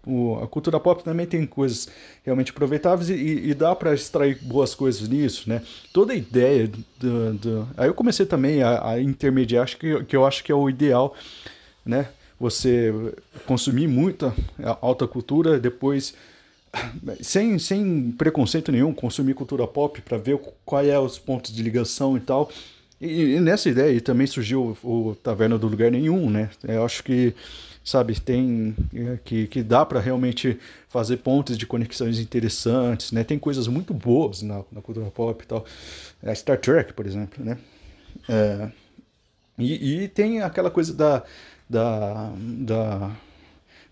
o, 0.07 0.39
a 0.41 0.47
cultura 0.47 0.79
pop 0.79 1.03
também 1.03 1.27
tem 1.27 1.45
coisas 1.45 1.89
realmente 2.25 2.53
aproveitáveis 2.53 3.11
e, 3.11 3.15
e 3.15 3.55
dá 3.55 3.75
para 3.75 3.93
extrair 3.93 4.39
boas 4.43 4.73
coisas 4.73 5.09
nisso, 5.09 5.49
né? 5.49 5.63
Toda 5.93 6.13
a 6.13 6.17
ideia 6.17 6.71
do, 6.97 7.35
do... 7.35 7.69
Aí 7.77 7.89
eu 7.89 7.95
comecei 7.95 8.25
também 8.25 8.63
a, 8.63 8.91
a 8.91 9.01
intermediar, 9.01 9.65
acho 9.65 9.79
que, 9.79 10.05
que 10.05 10.17
eu 10.17 10.25
acho 10.25 10.45
que 10.45 10.53
é 10.53 10.55
o 10.55 10.71
ideal, 10.71 11.17
né? 11.85 12.09
Você 12.39 12.93
consumir 13.47 13.89
muita 13.89 14.35
alta 14.81 15.07
cultura, 15.07 15.59
depois 15.59 16.15
sem, 17.23 17.59
sem 17.59 18.13
preconceito 18.13 18.71
nenhum, 18.71 18.93
consumir 18.93 19.35
cultura 19.35 19.67
pop 19.67 20.01
para 20.03 20.19
ver 20.19 20.39
quais 20.65 20.89
é 20.89 20.99
os 20.99 21.19
pontos 21.19 21.55
de 21.55 21.63
ligação 21.63 22.17
e 22.17 22.21
tal 22.21 22.51
e, 23.01 23.35
e 23.35 23.41
nessa 23.41 23.69
ideia 23.69 24.01
também 24.01 24.27
surgiu 24.27 24.77
o, 24.83 25.11
o, 25.11 25.15
Taverna 25.17 25.59
do 25.59 25.69
Lugar 25.69 25.91
Nenhum, 25.91 26.31
né? 26.31 26.49
Eu 26.67 26.85
acho 26.85 27.03
que, 27.05 27.35
sabe, 27.85 28.19
tem 28.19 28.75
é, 28.95 29.19
que, 29.23 29.47
que 29.49 29.63
dá 29.63 29.85
para 29.85 30.01
realmente 30.01 30.59
fazer 30.89 31.19
pontes 31.19 31.59
de 31.59 31.67
conexões 31.67 32.19
interessantes, 32.19 33.13
né? 33.13 33.23
Tem 33.23 33.39
coisas 33.39 33.69
muito 33.69 33.93
boas 33.93 34.41
na, 34.41 34.63
na 34.73 34.81
cultura 34.81 35.11
pop 35.11 35.45
e 35.45 35.47
tal. 35.47 35.65
É, 36.23 36.35
Star 36.35 36.59
Trek, 36.59 36.95
por 36.95 37.07
exemplo, 37.07 37.45
né? 37.45 37.59
É, 38.29 38.71
e, 39.59 40.05
e 40.05 40.09
tem 40.09 40.41
aquela 40.41 40.71
coisa 40.71 40.95
da, 40.95 41.23
da, 41.69 42.33
da, 42.39 43.11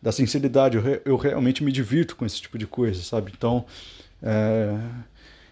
da 0.00 0.12
sinceridade. 0.12 0.76
Eu, 0.76 1.02
eu 1.04 1.16
realmente 1.16 1.62
me 1.62 1.72
divirto 1.72 2.16
com 2.16 2.24
esse 2.24 2.40
tipo 2.40 2.58
de 2.58 2.66
coisa, 2.66 3.02
sabe? 3.02 3.32
Então, 3.36 3.64
é, 4.22 4.76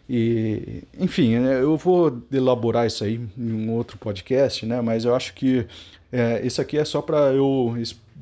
e, 0.09 0.83
enfim, 0.99 1.39
né, 1.39 1.63
eu 1.63 1.77
vou 1.77 2.23
elaborar 2.33 2.87
isso 2.87 3.05
aí 3.05 3.21
em 3.37 3.53
um 3.53 3.73
outro 3.73 3.97
podcast, 3.99 4.67
né? 4.67 4.81
Mas 4.81 5.05
eu 5.05 5.15
acho 5.15 5.35
que 5.35 5.67
é, 6.11 6.45
isso 6.47 6.61
aqui 6.61 6.77
é 6.77 6.85
só 6.85 7.01
para 7.01 7.33
eu 7.33 7.75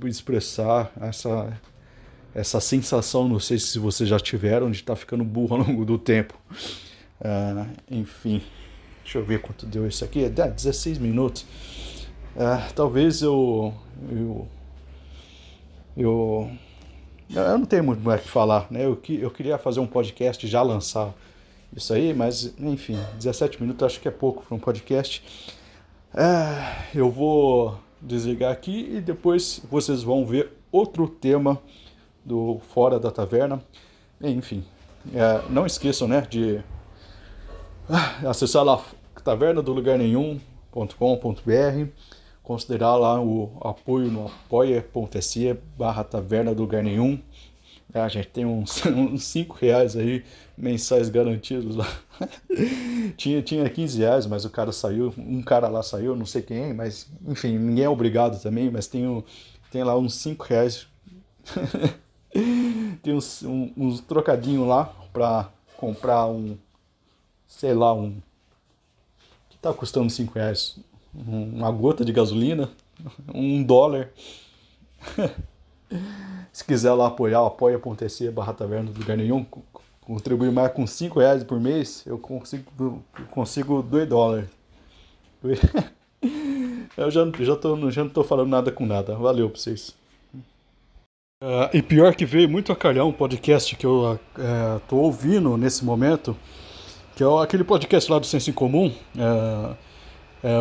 expressar 0.04 0.92
essa, 1.00 1.52
essa 2.34 2.60
sensação, 2.60 3.28
não 3.28 3.40
sei 3.40 3.58
se 3.58 3.78
vocês 3.78 4.08
já 4.08 4.18
tiveram, 4.18 4.70
de 4.70 4.78
estar 4.78 4.94
tá 4.94 4.96
ficando 4.96 5.24
burro 5.24 5.56
ao 5.56 5.62
longo 5.62 5.84
do 5.84 5.98
tempo. 5.98 6.38
Uh, 7.20 7.66
enfim, 7.90 8.42
deixa 9.02 9.18
eu 9.18 9.24
ver 9.24 9.40
quanto 9.40 9.66
deu 9.66 9.86
isso 9.86 10.04
aqui. 10.04 10.24
É 10.24 10.28
16 10.28 10.98
minutos. 10.98 11.44
Uh, 12.36 12.72
talvez 12.74 13.22
eu, 13.22 13.74
eu. 14.10 14.48
Eu. 15.96 16.50
Eu 17.32 17.58
não 17.58 17.64
tenho 17.64 17.84
muito 17.84 18.02
mais 18.02 18.20
o 18.20 18.24
que 18.24 18.28
falar, 18.28 18.66
né? 18.70 18.84
Eu, 18.84 19.00
eu 19.08 19.30
queria 19.30 19.56
fazer 19.56 19.78
um 19.78 19.86
podcast 19.86 20.44
já 20.48 20.62
lançar 20.62 21.14
isso 21.74 21.92
aí, 21.92 22.12
mas 22.12 22.52
enfim, 22.58 22.98
17 23.18 23.60
minutos 23.62 23.84
acho 23.86 24.00
que 24.00 24.08
é 24.08 24.10
pouco 24.10 24.42
para 24.44 24.54
um 24.54 24.58
podcast. 24.58 25.22
É, 26.12 26.98
eu 26.98 27.08
vou 27.08 27.78
desligar 28.00 28.50
aqui 28.52 28.96
e 28.96 29.00
depois 29.00 29.62
vocês 29.70 30.02
vão 30.02 30.26
ver 30.26 30.50
outro 30.72 31.06
tema 31.06 31.60
do 32.24 32.60
Fora 32.74 32.98
da 32.98 33.12
Taverna. 33.12 33.62
Enfim, 34.20 34.64
é, 35.14 35.42
não 35.48 35.64
esqueçam 35.64 36.08
né, 36.08 36.22
de 36.28 36.60
ah, 37.88 38.28
acessar 38.28 38.64
lá 38.64 38.82
taverna 39.24 39.62
do 39.62 39.72
lugar 39.72 39.98
nenhum.com.br, 39.98 41.86
considerar 42.50 42.96
lá 42.96 43.22
o 43.22 43.56
apoio 43.60 44.10
no 44.10 44.26
apoia.se 44.26 45.56
barra 45.78 46.02
taverna 46.02 46.52
do 46.52 46.62
lugar 46.62 46.82
nenhum. 46.82 47.16
A 47.94 48.08
gente 48.08 48.26
tem 48.26 48.44
uns, 48.44 48.84
uns 48.90 49.22
5 49.22 49.54
reais 49.54 49.94
aí 49.94 50.24
mensais 50.58 51.08
garantidos 51.08 51.76
lá. 51.76 51.86
tinha, 53.16 53.40
tinha 53.40 53.70
15 53.70 54.00
reais, 54.00 54.26
mas 54.26 54.44
o 54.44 54.50
cara 54.50 54.72
saiu, 54.72 55.14
um 55.16 55.40
cara 55.42 55.68
lá 55.68 55.80
saiu, 55.80 56.16
não 56.16 56.26
sei 56.26 56.42
quem, 56.42 56.74
mas 56.74 57.08
enfim, 57.24 57.56
ninguém 57.56 57.84
é 57.84 57.88
obrigado 57.88 58.42
também, 58.42 58.68
mas 58.68 58.88
tem, 58.88 59.24
tem 59.70 59.84
lá 59.84 59.96
uns 59.96 60.14
5 60.14 60.44
reais. 60.44 60.88
tem 63.00 63.14
uns, 63.14 63.44
um, 63.44 63.72
uns 63.76 64.00
trocadinhos 64.00 64.66
lá 64.66 64.92
pra 65.12 65.48
comprar 65.76 66.26
um, 66.26 66.58
sei 67.46 67.74
lá, 67.74 67.94
um. 67.94 68.20
que 69.48 69.56
tá 69.58 69.72
custando 69.72 70.10
5 70.10 70.34
reais? 70.34 70.89
Uma 71.12 71.70
gota 71.70 72.04
de 72.04 72.12
gasolina, 72.12 72.70
um 73.34 73.62
dólar. 73.62 74.10
Se 76.52 76.64
quiser 76.64 76.92
lá 76.92 77.08
apoiar, 77.08 77.44
apoia.se 77.44 78.30
barra 78.30 78.52
taverna 78.52 78.92
do 78.92 79.00
lugar 79.00 79.16
nenhum, 79.16 79.44
contribuir 80.00 80.52
mais 80.52 80.72
com 80.72 80.86
5 80.86 81.18
reais 81.18 81.42
por 81.42 81.60
mês, 81.60 82.04
eu 82.06 82.18
consigo, 82.18 83.02
consigo 83.30 83.82
2 83.82 84.08
dólares. 84.08 84.48
eu 86.96 87.10
já, 87.10 87.24
já, 87.40 87.56
tô, 87.56 87.90
já 87.90 88.04
não 88.04 88.10
tô 88.10 88.22
falando 88.22 88.48
nada 88.48 88.70
com 88.70 88.86
nada. 88.86 89.16
Valeu 89.16 89.48
pra 89.50 89.58
vocês. 89.58 89.94
Uh, 91.42 91.72
e 91.72 91.80
pior 91.80 92.14
que 92.14 92.26
veio 92.26 92.48
muito 92.48 92.70
a 92.70 92.76
calhar 92.76 93.06
um 93.06 93.12
podcast 93.12 93.74
que 93.74 93.86
eu 93.86 94.12
uh, 94.12 94.80
tô 94.86 94.96
ouvindo 94.96 95.56
nesse 95.56 95.82
momento, 95.84 96.36
que 97.16 97.24
é 97.24 97.42
aquele 97.42 97.64
podcast 97.64 98.12
lá 98.12 98.18
do 98.18 98.26
Senso 98.26 98.50
em 98.50 98.52
Comum. 98.52 98.92
Uh, 99.16 99.74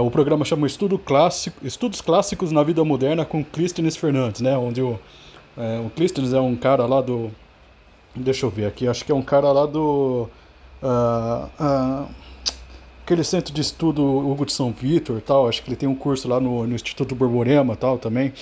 o 0.03 0.11
programa 0.11 0.43
chama 0.43 0.67
Estudo 0.67 0.97
Clássico, 0.97 1.65
Estudos 1.65 2.01
Clássicos 2.01 2.51
na 2.51 2.63
Vida 2.63 2.83
Moderna 2.83 3.23
com 3.25 3.43
Clístenes 3.43 3.95
Fernandes, 3.95 4.41
né? 4.41 4.57
Onde 4.57 4.81
o, 4.81 4.99
o 5.85 5.89
Clístenes 5.95 6.33
é 6.33 6.39
um 6.39 6.55
cara 6.55 6.85
lá 6.85 7.01
do 7.01 7.31
Deixa 8.15 8.45
eu 8.45 8.49
ver 8.49 8.65
aqui, 8.65 8.87
acho 8.87 9.05
que 9.05 9.11
é 9.11 9.15
um 9.15 9.21
cara 9.21 9.51
lá 9.51 9.65
do. 9.65 10.27
Uh, 10.81 11.63
uh, 11.63 12.07
aquele 13.03 13.23
centro 13.23 13.53
de 13.53 13.61
estudo 13.61 14.03
Hugo 14.03 14.45
de 14.45 14.53
São 14.53 14.71
Vitor 14.71 15.21
tal, 15.21 15.47
acho 15.47 15.63
que 15.63 15.69
ele 15.69 15.75
tem 15.75 15.87
um 15.87 15.95
curso 15.95 16.27
lá 16.27 16.39
no, 16.39 16.65
no 16.65 16.75
Instituto 16.75 17.15
Borborema 17.15 17.75
tal 17.75 17.97
também. 17.97 18.33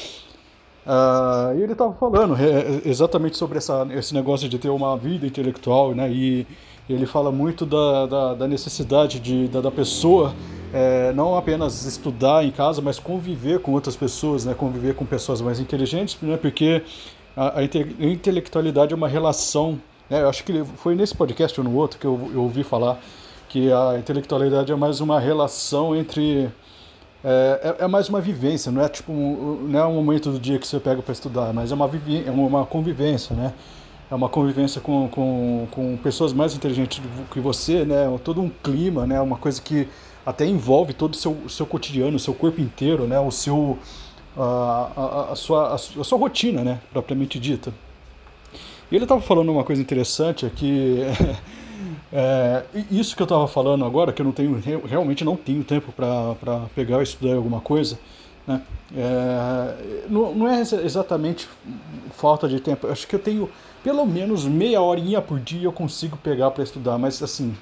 Uh, 0.86 1.58
e 1.58 1.63
ele 1.63 1.73
estava 1.73 1.93
falando 1.93 2.36
exatamente 2.86 3.36
sobre 3.36 3.58
essa, 3.58 3.86
esse 3.91 4.13
negócio 4.13 4.47
de 4.47 4.58
ter 4.58 4.69
uma 4.69 4.97
vida 4.97 5.28
intelectual, 5.28 5.93
né? 5.93 6.10
E 6.10 6.47
ele 6.89 7.06
fala 7.06 7.32
muito 7.32 7.65
da, 7.65 8.06
da, 8.06 8.34
da 8.34 8.47
necessidade 8.47 9.19
de, 9.19 9.50
da, 9.50 9.60
da 9.60 9.71
pessoa 9.71 10.34
é, 10.78 11.12
não 11.12 11.36
apenas 11.36 11.86
estudar 11.86 12.46
em 12.46 12.52
casa, 12.52 12.84
mas 12.84 13.00
conviver 13.00 13.60
com 13.62 13.72
outras 13.72 13.96
pessoas, 13.96 14.46
né? 14.46 14.54
Conviver 14.54 14.94
com 14.94 15.06
pessoas 15.06 15.42
mais 15.42 15.60
inteligentes, 15.60 16.16
né? 16.22 16.38
Porque 16.38 16.84
a, 17.36 17.60
a 17.60 17.63
intelectualidade 17.63 18.94
é 18.94 18.96
uma 18.96 19.08
relação. 19.08 19.80
Né? 20.08 20.22
Eu 20.22 20.30
acho 20.30 20.44
que 20.44 20.63
foi 20.76 20.94
nesse 20.94 21.16
podcast 21.16 21.60
ou 21.60 21.63
no 21.63 21.76
outro 21.76 21.98
que 21.98 22.06
eu, 22.06 22.30
eu 22.32 22.44
ouvi 22.44 22.63
falar 22.63 23.00
que 23.50 23.72
a 23.72 23.98
intelectualidade 23.98 24.72
é 24.72 24.76
mais 24.76 25.02
uma 25.02 25.20
relação 25.20 25.96
entre 25.96 26.48
é, 27.24 27.76
é, 27.80 27.86
é, 27.86 27.88
mais 27.88 28.08
uma 28.08 28.22
vivência, 28.22 28.72
não 28.72 28.84
é 28.84 28.88
tipo 28.88 29.12
um, 29.12 29.68
não 29.68 29.80
é 29.80 29.86
um 29.88 29.96
momento 29.96 30.30
do 30.30 30.40
dia 30.40 30.60
que 30.60 30.68
você 30.68 30.80
pega 30.80 31.02
para 31.02 31.12
estudar, 31.12 31.52
mas 31.54 31.72
é 31.72 31.74
uma, 31.74 31.90
é 32.24 32.30
uma 32.30 32.68
convivência, 32.68 33.36
né? 33.36 33.52
É 34.12 34.16
uma 34.16 34.30
convivência 34.30 34.80
com, 34.80 35.10
com, 35.10 35.68
com 35.72 35.98
pessoas 35.98 36.34
mais 36.34 36.54
inteligentes 36.54 37.02
que 37.32 37.40
você, 37.40 37.84
né? 37.84 38.16
Todo 38.24 38.42
um 38.42 38.50
clima, 38.50 39.08
né? 39.08 39.20
Uma 39.20 39.38
coisa 39.38 39.60
que 39.60 39.90
até 40.28 40.46
envolve 40.46 40.94
todo 40.94 41.13
o 41.13 41.16
seu, 41.16 41.38
seu 41.48 41.66
cotidiano, 41.66 42.18
o 42.18 42.20
seu 42.20 42.34
corpo 42.34 42.60
inteiro, 42.60 43.08
né? 43.08 43.18
O 43.18 43.32
seu, 43.32 43.80
a, 44.36 44.92
a, 44.98 45.32
a, 45.32 45.36
sua, 45.38 45.74
a, 45.74 45.78
sua 45.78 46.18
rotina, 46.18 46.66
né, 46.66 46.82
propriamente 46.92 47.40
dita. 47.40 47.74
E 48.92 48.96
ele 48.96 49.06
estava 49.06 49.22
falando 49.22 49.50
uma 49.50 49.63
coisa 49.63 49.82
interessante 49.82 50.46
aqui. 50.46 51.00
É, 52.12 52.66
isso 52.92 53.16
que 53.16 53.22
eu 53.22 53.26
estava 53.26 53.48
falando 53.48 53.86
agora, 53.86 54.12
que 54.12 54.22
eu 54.22 54.26
não 54.26 54.34
tenho 54.34 54.62
realmente 54.86 55.24
não 55.24 55.38
tenho 55.38 55.63
tempo 55.63 55.94
para 55.94 56.36
pegar 56.76 57.00
e 57.00 57.04
estudar 57.04 57.36
alguma 57.36 57.62
coisa, 57.62 57.98
né? 58.46 58.62
É, 58.98 60.06
não, 60.10 60.36
não, 60.36 60.48
é 60.50 60.60
exatamente 60.60 61.48
falta 62.12 62.50
de 62.50 62.60
tempo. 62.60 62.88
Acho 62.88 63.08
que 63.08 63.16
eu 63.16 63.20
tenho 63.20 63.50
pelo 63.82 64.06
menos 64.06 64.44
meia 64.44 64.82
horinha 64.82 65.22
por 65.22 65.40
dia 65.40 65.63
eu 65.63 65.72
consigo 65.72 66.18
pegar 66.18 66.52
para 66.52 66.66
estudar, 66.66 66.98
mas 66.98 67.24
assim, 67.24 67.56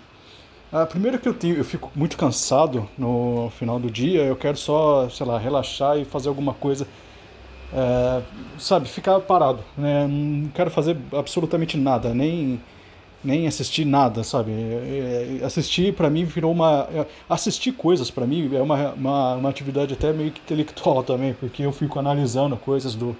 ah, 0.72 0.86
primeiro 0.86 1.20
que 1.20 1.28
eu 1.28 1.34
tenho, 1.34 1.56
eu 1.56 1.64
fico 1.64 1.92
muito 1.96 2.18
cansado 2.18 2.88
no 2.98 3.52
final 3.58 3.80
do 3.80 3.90
dia, 3.90 4.24
eu 4.24 4.36
quero 4.36 4.58
só, 4.58 5.08
sei 5.10 5.26
lá, 5.26 5.38
relaxar 5.38 5.98
e 5.98 6.06
fazer 6.06 6.30
alguma 6.30 6.54
coisa, 6.54 6.88
é, 7.74 8.22
sabe, 8.58 8.88
ficar 8.90 9.20
parado, 9.22 9.60
né? 9.78 10.08
Não 10.08 10.50
quero 10.50 10.72
fazer 10.72 10.98
absolutamente 11.14 11.78
nada, 11.78 12.14
nem 12.14 12.60
nem 13.24 13.48
assistir 13.48 13.86
nada, 13.86 14.24
sabe? 14.24 14.52
É, 14.52 15.40
assistir 15.44 15.94
para 15.94 16.10
mim 16.10 16.26
virou 16.26 16.52
uma. 16.52 16.88
Assistir 17.28 17.72
coisas 17.72 18.12
para 18.12 18.26
mim 18.28 18.50
é 18.56 18.62
uma, 18.62 18.94
uma, 18.94 19.36
uma, 19.36 19.50
atividade 19.50 19.94
até 19.94 20.14
meio 20.14 20.32
que 20.32 20.40
intelectual 20.42 21.04
também, 21.04 21.34
porque 21.34 21.64
eu 21.64 21.72
fico 21.72 21.98
analisando 22.00 22.56
coisas 22.56 22.94
do, 22.94 23.18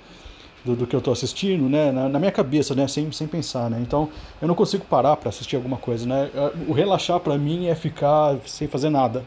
do, 0.66 0.76
do 0.76 0.88
que 0.88 0.96
eu 0.96 1.00
estou 1.00 1.14
assistindo, 1.14 1.70
né? 1.70 1.92
Na, 1.92 2.10
na, 2.10 2.20
minha 2.20 2.32
cabeça, 2.32 2.74
né? 2.74 2.88
Sem, 2.88 3.12
sem 3.12 3.28
pensar, 3.28 3.70
né? 3.70 3.78
Então 3.80 4.10
eu 4.42 4.48
não 4.48 4.56
consigo 4.56 4.84
parar 4.86 5.16
para 5.16 5.30
assistir 5.30 5.56
alguma 5.56 5.78
coisa, 5.78 6.06
né? 6.06 6.32
O 6.68 6.74
relaxar 6.74 7.20
para 7.20 7.38
mim 7.38 7.68
é 7.68 7.76
ficar 7.76 8.36
sem 8.46 8.68
fazer 8.68 8.90
nada, 8.90 9.24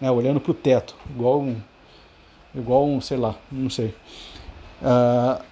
né? 0.00 0.10
Olhando 0.10 0.40
pro 0.40 0.54
teto, 0.54 0.94
igual 1.10 1.40
um. 1.40 1.56
Igual 2.54 2.86
um, 2.86 3.00
sei 3.00 3.16
lá, 3.16 3.34
não 3.50 3.70
sei. 3.70 3.94
Uh, 4.82 5.42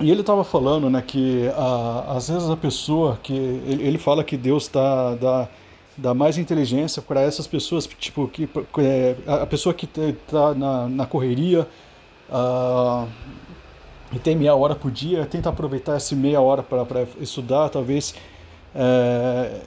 e 0.00 0.10
ele 0.10 0.20
estava 0.20 0.44
falando, 0.44 0.88
né, 0.88 1.02
que 1.04 1.48
a, 1.56 2.14
às 2.16 2.28
vezes 2.28 2.48
a 2.48 2.56
pessoa 2.56 3.18
que 3.22 3.32
ele, 3.32 3.82
ele 3.82 3.98
fala 3.98 4.22
que 4.22 4.36
Deus 4.36 4.68
tá, 4.68 5.14
dá, 5.16 5.48
dá 5.96 6.14
mais 6.14 6.38
inteligência 6.38 7.02
para 7.02 7.20
essas 7.20 7.46
pessoas, 7.46 7.86
tipo 7.98 8.28
que 8.28 8.48
é, 8.78 9.16
a 9.26 9.46
pessoa 9.46 9.74
que 9.74 9.86
está 9.86 10.54
na, 10.54 10.88
na 10.88 11.06
correria 11.06 11.66
uh, 12.28 13.08
e 14.12 14.18
tem 14.18 14.36
meia 14.36 14.54
hora 14.54 14.74
por 14.74 14.90
dia, 14.90 15.26
tenta 15.26 15.48
aproveitar 15.48 15.96
essa 15.96 16.14
meia 16.16 16.40
hora 16.40 16.62
para 16.62 17.06
estudar, 17.20 17.68
talvez 17.68 18.14
é, 18.74 19.60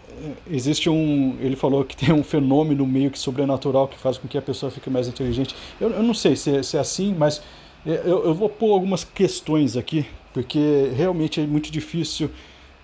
existe 0.49 0.89
um. 0.89 1.37
Ele 1.39 1.55
falou 1.55 1.83
que 1.83 1.95
tem 1.95 2.13
um 2.13 2.23
fenômeno 2.23 2.85
meio 2.85 3.11
que 3.11 3.19
sobrenatural 3.19 3.87
que 3.87 3.97
faz 3.97 4.17
com 4.17 4.27
que 4.27 4.37
a 4.37 4.41
pessoa 4.41 4.71
fique 4.71 4.89
mais 4.89 5.07
inteligente. 5.07 5.55
Eu, 5.79 5.91
eu 5.91 6.03
não 6.03 6.13
sei 6.13 6.35
se, 6.35 6.57
é, 6.57 6.63
se 6.63 6.77
é 6.77 6.79
assim, 6.79 7.15
mas 7.17 7.41
eu, 7.85 8.25
eu 8.25 8.33
vou 8.33 8.49
pôr 8.49 8.73
algumas 8.73 9.03
questões 9.03 9.75
aqui 9.75 10.05
porque 10.33 10.91
realmente 10.95 11.41
é 11.41 11.45
muito 11.45 11.71
difícil 11.71 12.29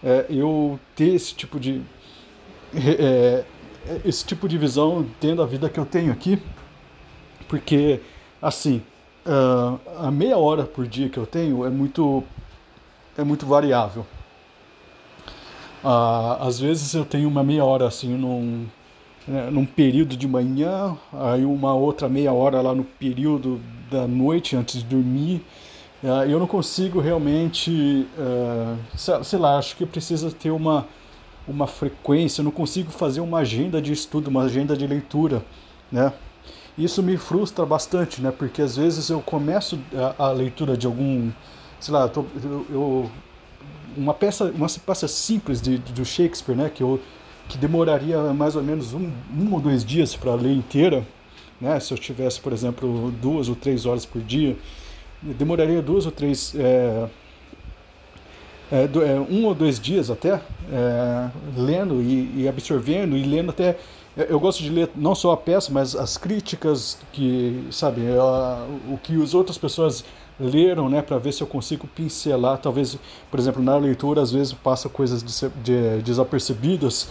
é, 0.04 0.26
eu 0.30 0.80
ter 0.96 1.15
esse 1.15 1.34
tipo 1.34 1.60
de 1.60 1.82
é, 2.76 3.43
esse 4.04 4.26
tipo 4.26 4.48
de 4.50 4.58
visão 4.58 5.06
tendo 5.20 5.41
a 5.41 5.46
vida 5.46 5.70
que 5.70 5.80
eu 5.80 5.86
tenho 5.86 6.12
aqui, 6.12 6.41
porque 7.48 8.02
assim 8.41 8.82
uh, 9.28 9.80
a 10.00 10.12
meia 10.12 10.38
hora 10.38 10.63
por 10.63 10.88
dia 10.88 11.10
que 11.10 11.18
eu 11.18 11.26
tenho 11.26 11.66
é 11.66 11.70
muito 11.70 12.24
é 13.18 13.24
muito 13.24 13.46
variável. 13.46 14.06
Uh, 15.84 16.42
às 16.42 16.60
vezes 16.60 16.94
eu 16.94 17.06
tenho 17.06 17.28
uma 17.28 17.44
meia 17.44 17.63
hora 17.63 17.88
assim 17.88 18.16
num 18.16 18.66
né, 19.28 19.50
num 19.52 19.66
período 19.66 20.16
de 20.16 20.28
manhã, 20.28 20.98
aí 21.13 21.44
uma 21.46 21.74
outra 21.74 22.08
meia 22.08 22.32
hora 22.32 22.62
lá 22.62 22.74
no 22.74 22.84
período 22.84 23.62
da 23.92 24.08
noite 24.08 24.56
antes 24.56 24.82
de 24.82 24.86
dormir 24.86 25.44
Uh, 26.04 26.30
eu 26.30 26.38
não 26.38 26.46
consigo 26.46 27.00
realmente, 27.00 28.08
sei 28.96 29.40
lá, 29.40 29.58
acho 29.58 29.76
que 29.76 29.84
precisa 29.84 30.30
ter 30.30 30.52
uma, 30.52 30.88
uma 31.48 31.66
frequência, 31.66 32.42
eu 32.42 32.46
não 32.46 32.52
consigo 32.52 32.92
fazer 32.92 33.20
uma 33.20 33.40
agenda 33.40 33.82
de 33.82 33.92
estudo, 33.92 34.28
uma 34.28 34.44
agenda 34.44 34.78
de 34.78 34.86
leitura, 34.86 35.44
né? 35.92 36.13
Isso 36.78 37.02
me 37.02 37.18
frustra 37.18 37.66
bastante, 37.66 38.22
né? 38.22 38.32
Porque 38.32 38.62
às 38.62 38.78
vezes 38.78 39.10
eu 39.10 39.20
começo 39.22 39.80
a, 40.20 40.26
a 40.28 40.32
leitura 40.32 40.78
de 40.78 40.86
algum, 40.86 41.32
sei 41.80 41.94
lá, 41.94 42.08
tô, 42.08 42.26
eu, 42.44 42.66
eu, 42.70 43.12
uma 43.96 44.13
peça, 44.13 44.46
uma 44.56 44.68
peça 44.86 45.08
simples 45.08 45.62
de, 45.62 45.78
do 45.78 46.06
Shakespeare, 46.06 46.56
né? 46.56 46.70
Que 46.74 46.84
eu 46.84 47.00
que 47.50 47.58
demoraria 47.58 48.22
mais 48.34 48.58
ou 48.58 48.62
menos 48.62 48.94
um, 48.94 49.10
um 49.34 49.54
ou 49.54 49.62
dois 49.62 49.86
dias 49.86 50.13
para 50.13 50.36
ler 50.36 50.54
inteira, 50.54 51.08
né? 51.62 51.80
Se 51.80 51.94
eu 51.94 51.98
tivesse, 51.98 52.42
por 52.42 52.52
exemplo, 52.52 53.10
duas 53.22 53.48
ou 53.48 53.56
três 53.56 53.86
horas 53.86 54.06
por 54.06 54.22
dia 54.22 54.58
demoraria 55.22 55.82
duas 55.82 56.06
ou 56.06 56.12
três, 56.12 56.54
é, 56.56 57.08
é, 58.71 58.84
é, 58.84 59.19
um 59.30 59.45
ou 59.45 59.53
dois 59.53 59.80
dias 59.80 60.10
até, 60.10 60.41
é, 60.71 61.30
lendo 61.56 62.01
e, 62.01 62.43
e, 62.43 62.47
absorvendo 62.47 63.15
e 63.15 63.23
lendo 63.23 63.51
até. 63.51 63.77
É, 64.15 64.27
eu 64.30 64.39
gosto 64.39 64.62
de 64.62 64.69
ler 64.69 64.89
não 64.95 65.15
só 65.15 65.32
a 65.32 65.38
peça, 65.38 65.71
mas 65.71 65.95
as 65.95 66.17
críticas 66.17 66.97
que, 67.13 67.65
sabe, 67.71 68.01
o 68.91 68.97
que 68.97 69.21
as 69.21 69.34
outras 69.34 69.58
pessoas 69.58 70.03
leram, 70.39 70.89
né, 70.89 71.01
para 71.01 71.17
ver 71.17 71.32
se 71.34 71.41
eu 71.41 71.47
consigo 71.47 71.88
pincelar. 71.88 72.58
Talvez, 72.58 72.97
por 73.32 73.39
exemplo, 73.39 73.63
na 73.63 73.77
leitura, 73.77 74.21
às 74.21 74.32
vezes 74.32 74.53
passa 74.53 74.89
coisas 74.89 75.23
de, 75.23 75.49
de, 75.63 76.01
desapercebidas 76.01 77.10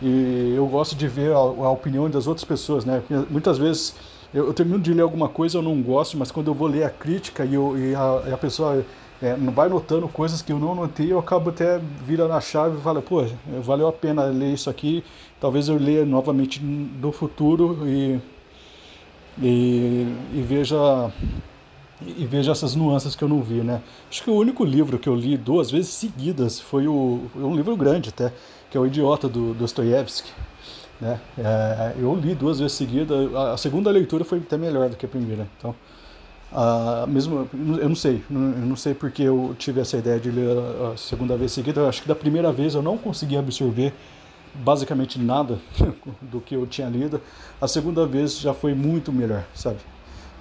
e 0.00 0.54
eu 0.56 0.66
gosto 0.66 0.96
de 0.96 1.06
ver 1.06 1.32
a, 1.32 1.36
a 1.36 1.70
opinião 1.70 2.08
das 2.10 2.26
outras 2.26 2.44
pessoas, 2.44 2.84
né? 2.84 3.02
Muitas 3.30 3.58
vezes 3.58 3.94
eu, 4.34 4.46
eu, 4.46 4.54
termino 4.54 4.78
de 4.78 4.92
ler 4.92 5.02
alguma 5.02 5.28
coisa, 5.28 5.58
eu 5.58 5.62
não 5.62 5.80
gosto, 5.80 6.16
mas 6.16 6.30
quando 6.32 6.48
eu 6.48 6.54
vou 6.54 6.66
ler 6.66 6.84
a 6.84 6.90
crítica 6.90 7.44
e, 7.44 7.54
eu, 7.54 7.76
e, 7.78 7.94
a, 7.94 8.22
e 8.28 8.32
a, 8.32 8.38
pessoa 8.38 8.84
é, 9.22 9.36
vai 9.36 9.68
notando 9.68 10.08
coisas 10.08 10.42
que 10.42 10.52
eu 10.52 10.58
não 10.58 10.74
notei, 10.74 11.12
eu 11.12 11.18
acabo 11.18 11.50
até 11.50 11.80
virando 12.04 12.32
a 12.32 12.40
chave 12.40 12.76
e 12.76 12.80
falo, 12.80 13.00
pô, 13.00 13.24
valeu 13.62 13.86
a 13.86 13.92
pena 13.92 14.24
ler 14.24 14.52
isso 14.52 14.68
aqui, 14.68 15.04
talvez 15.40 15.68
eu 15.68 15.78
leia 15.78 16.04
novamente 16.04 16.60
no 16.62 17.12
futuro 17.12 17.88
e, 17.88 18.20
e, 19.40 20.06
e 20.34 20.42
veja 20.42 20.76
e 22.04 22.26
veja 22.26 22.50
essas 22.50 22.74
nuances 22.74 23.14
que 23.14 23.22
eu 23.22 23.28
não 23.28 23.40
vi, 23.40 23.60
né? 23.62 23.80
Acho 24.10 24.24
que 24.24 24.30
o 24.30 24.34
único 24.34 24.64
livro 24.64 24.98
que 24.98 25.08
eu 25.08 25.14
li 25.14 25.36
duas 25.36 25.70
vezes 25.70 25.90
seguidas 25.90 26.58
foi 26.58 26.88
o, 26.88 27.22
um 27.36 27.54
livro 27.54 27.76
grande 27.76 28.08
até, 28.08 28.32
que 28.70 28.76
é 28.76 28.80
o 28.80 28.86
Idiota 28.86 29.28
do 29.28 29.54
Dostoiévski. 29.54 30.30
Né? 31.00 31.20
É, 31.38 31.94
eu 31.98 32.14
li 32.14 32.34
duas 32.34 32.58
vezes 32.58 32.76
seguida. 32.76 33.14
A 33.52 33.56
segunda 33.56 33.90
leitura 33.90 34.24
foi 34.24 34.38
até 34.38 34.56
melhor 34.56 34.88
do 34.88 34.96
que 34.96 35.06
a 35.06 35.08
primeira. 35.08 35.48
Então, 35.58 35.74
a, 36.54 37.06
mesmo 37.08 37.48
eu 37.80 37.88
não 37.88 37.96
sei, 37.96 38.22
eu 38.30 38.38
não 38.38 38.76
sei 38.76 38.94
porque 38.94 39.22
eu 39.22 39.54
tive 39.58 39.80
essa 39.80 39.96
ideia 39.96 40.20
de 40.20 40.30
ler 40.30 40.56
a 40.92 40.96
segunda 40.96 41.36
vez 41.36 41.52
seguida. 41.52 41.80
Eu 41.80 41.88
acho 41.88 42.02
que 42.02 42.08
da 42.08 42.14
primeira 42.14 42.52
vez 42.52 42.74
eu 42.74 42.82
não 42.82 42.98
consegui 42.98 43.36
absorver 43.36 43.92
basicamente 44.54 45.18
nada 45.18 45.58
do 46.20 46.40
que 46.40 46.54
eu 46.54 46.66
tinha 46.66 46.88
lido. 46.88 47.20
A 47.60 47.66
segunda 47.66 48.06
vez 48.06 48.38
já 48.38 48.52
foi 48.52 48.74
muito 48.74 49.12
melhor, 49.12 49.44
sabe? 49.54 49.78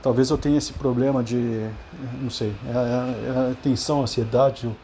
Talvez 0.02 0.30
eu 0.30 0.38
tenha 0.38 0.58
esse 0.58 0.74
problema 0.74 1.24
de, 1.24 1.70
não 2.22 2.30
sei, 2.30 2.52
é, 2.68 2.72
é, 2.72 3.48
é 3.48 3.52
a 3.52 3.56
tensão, 3.62 4.00
a 4.00 4.04
ansiedade, 4.04 4.66
o, 4.66 4.76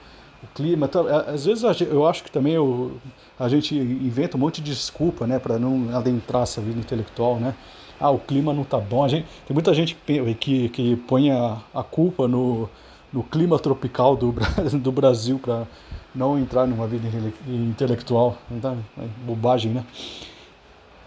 o 0.44 0.48
clima. 0.54 0.90
É, 1.10 1.34
às 1.34 1.46
vezes 1.46 1.64
eu 1.82 2.08
acho 2.08 2.24
que 2.24 2.32
também 2.32 2.54
eu, 2.54 2.98
a 3.40 3.50
gente 3.50 3.76
inventa 3.76 4.38
um 4.38 4.40
monte 4.40 4.62
de 4.62 4.72
desculpa, 4.72 5.26
né, 5.26 5.40
para 5.40 5.58
não 5.58 5.96
adentrar 5.96 6.44
essa 6.44 6.62
vida 6.62 6.80
intelectual, 6.80 7.40
né? 7.40 7.56
Ah, 8.00 8.12
o 8.12 8.20
clima 8.20 8.54
não 8.54 8.64
tá 8.64 8.78
bom. 8.78 9.08
Gente, 9.08 9.26
tem 9.46 9.54
muita 9.54 9.74
gente 9.74 9.98
que, 10.40 10.70
que 10.70 10.96
põe 11.08 11.32
a, 11.32 11.58
a 11.74 11.84
culpa 11.84 12.28
no, 12.28 12.70
no 13.12 13.24
clima 13.24 13.58
tropical 13.58 14.16
do, 14.16 14.34
do 14.80 14.92
Brasil 14.92 15.40
para 15.40 15.66
não 16.14 16.38
entrar 16.38 16.68
numa 16.68 16.88
vida 16.88 17.08
intelectual. 17.48 18.38
Então, 18.52 18.78
é 18.98 19.06
bobagem, 19.26 19.72
né? 19.72 19.86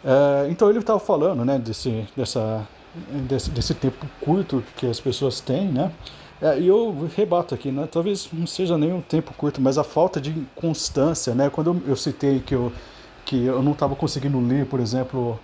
É, 0.05 0.49
então 0.51 0.71
ele 0.71 0.79
estava 0.79 0.99
falando, 0.99 1.45
né, 1.45 1.59
desse, 1.59 2.07
dessa, 2.17 2.67
desse, 3.29 3.51
desse 3.51 3.75
tempo 3.75 4.07
curto 4.21 4.65
que 4.77 4.87
as 4.87 4.99
pessoas 4.99 5.41
têm, 5.41 5.69
né? 5.69 5.93
É, 6.41 6.59
e 6.59 6.67
eu 6.69 7.09
rebato 7.15 7.55
aqui, 7.55 7.71
né? 7.71 7.87
Talvez 7.91 8.29
não 8.33 8.47
seja 8.47 8.79
nem 8.79 8.93
um 8.93 9.03
tempo 9.03 9.35
curto, 9.35 9.61
mas 9.61 9.77
a 9.77 9.85
falta 9.85 10.21
de 10.21 10.33
constância, 10.57 11.35
né? 11.35 11.51
Quando 11.51 11.71
eu, 11.71 11.91
eu 11.91 11.97
citei 11.97 12.41
que 12.41 12.55
eu, 12.55 12.73
que 13.27 13.45
eu 13.45 13.63
não 13.63 13.73
estava 13.73 13.95
conseguindo 13.95 14.41
ler, 14.41 14.65
por 14.67 14.81
exemplo, 14.81 15.39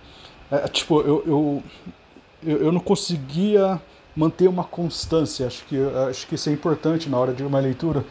é, 0.51 0.67
tipo, 0.67 1.01
eu, 1.01 1.23
eu, 1.25 1.63
eu, 2.45 2.57
eu, 2.65 2.71
não 2.71 2.79
conseguia 2.79 3.81
manter 4.15 4.47
uma 4.47 4.63
constância. 4.63 5.47
Acho 5.47 5.65
que, 5.65 5.77
acho 6.09 6.27
que 6.27 6.35
isso 6.35 6.49
é 6.49 6.53
importante 6.53 7.09
na 7.09 7.17
hora 7.17 7.33
de 7.33 7.43
uma 7.43 7.59
leitura, 7.59 8.03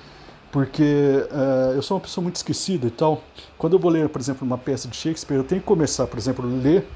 porque 0.51 1.27
é, 1.31 1.77
eu 1.77 1.83
sou 1.83 1.96
uma 1.96 2.03
pessoa 2.03 2.22
muito 2.22 2.37
esquecida 2.37 2.87
e 2.87 2.90
tal. 2.90 3.22
Quando 3.59 3.75
eu 3.75 3.79
vou 3.79 3.90
ler, 3.90 4.09
por 4.09 4.20
exemplo, 4.20 4.46
uma 4.46 4.59
peça 4.59 4.88
de 4.88 4.96
Shakespeare, 4.96 5.37
eu 5.37 5.44
tenho 5.44 5.61
que 5.61 5.66
começar, 5.66 6.07
por 6.07 6.18
exemplo, 6.18 6.44
a 6.44 6.62
ler 6.62 6.87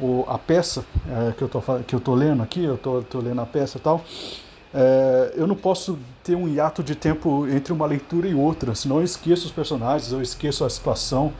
o, 0.00 0.24
a 0.28 0.38
peça 0.38 0.84
é, 1.08 1.32
que 1.32 1.42
eu 1.42 1.48
tô, 1.48 1.60
que 1.86 1.94
eu 1.94 2.00
tô 2.00 2.14
lendo 2.14 2.42
aqui, 2.42 2.64
eu 2.64 2.78
tô, 2.78 3.02
tô 3.02 3.20
lendo 3.20 3.40
a 3.40 3.46
peça 3.46 3.78
e 3.78 3.80
tal 3.80 4.04
é, 4.72 5.32
eu 5.36 5.46
não 5.46 5.56
posso 5.56 5.98
ter 6.22 6.34
um 6.34 6.46
hiato 6.48 6.82
de 6.82 6.94
tempo 6.94 7.46
entre 7.48 7.72
uma 7.72 7.86
leitura 7.86 8.28
e 8.28 8.34
outra, 8.34 8.74
senão 8.74 8.98
eu 8.98 9.04
esqueço 9.04 9.46
os 9.46 9.52
personagens, 9.52 10.12
eu 10.12 10.20
esqueço 10.20 10.64
a 10.64 10.70
situação, 10.70 11.32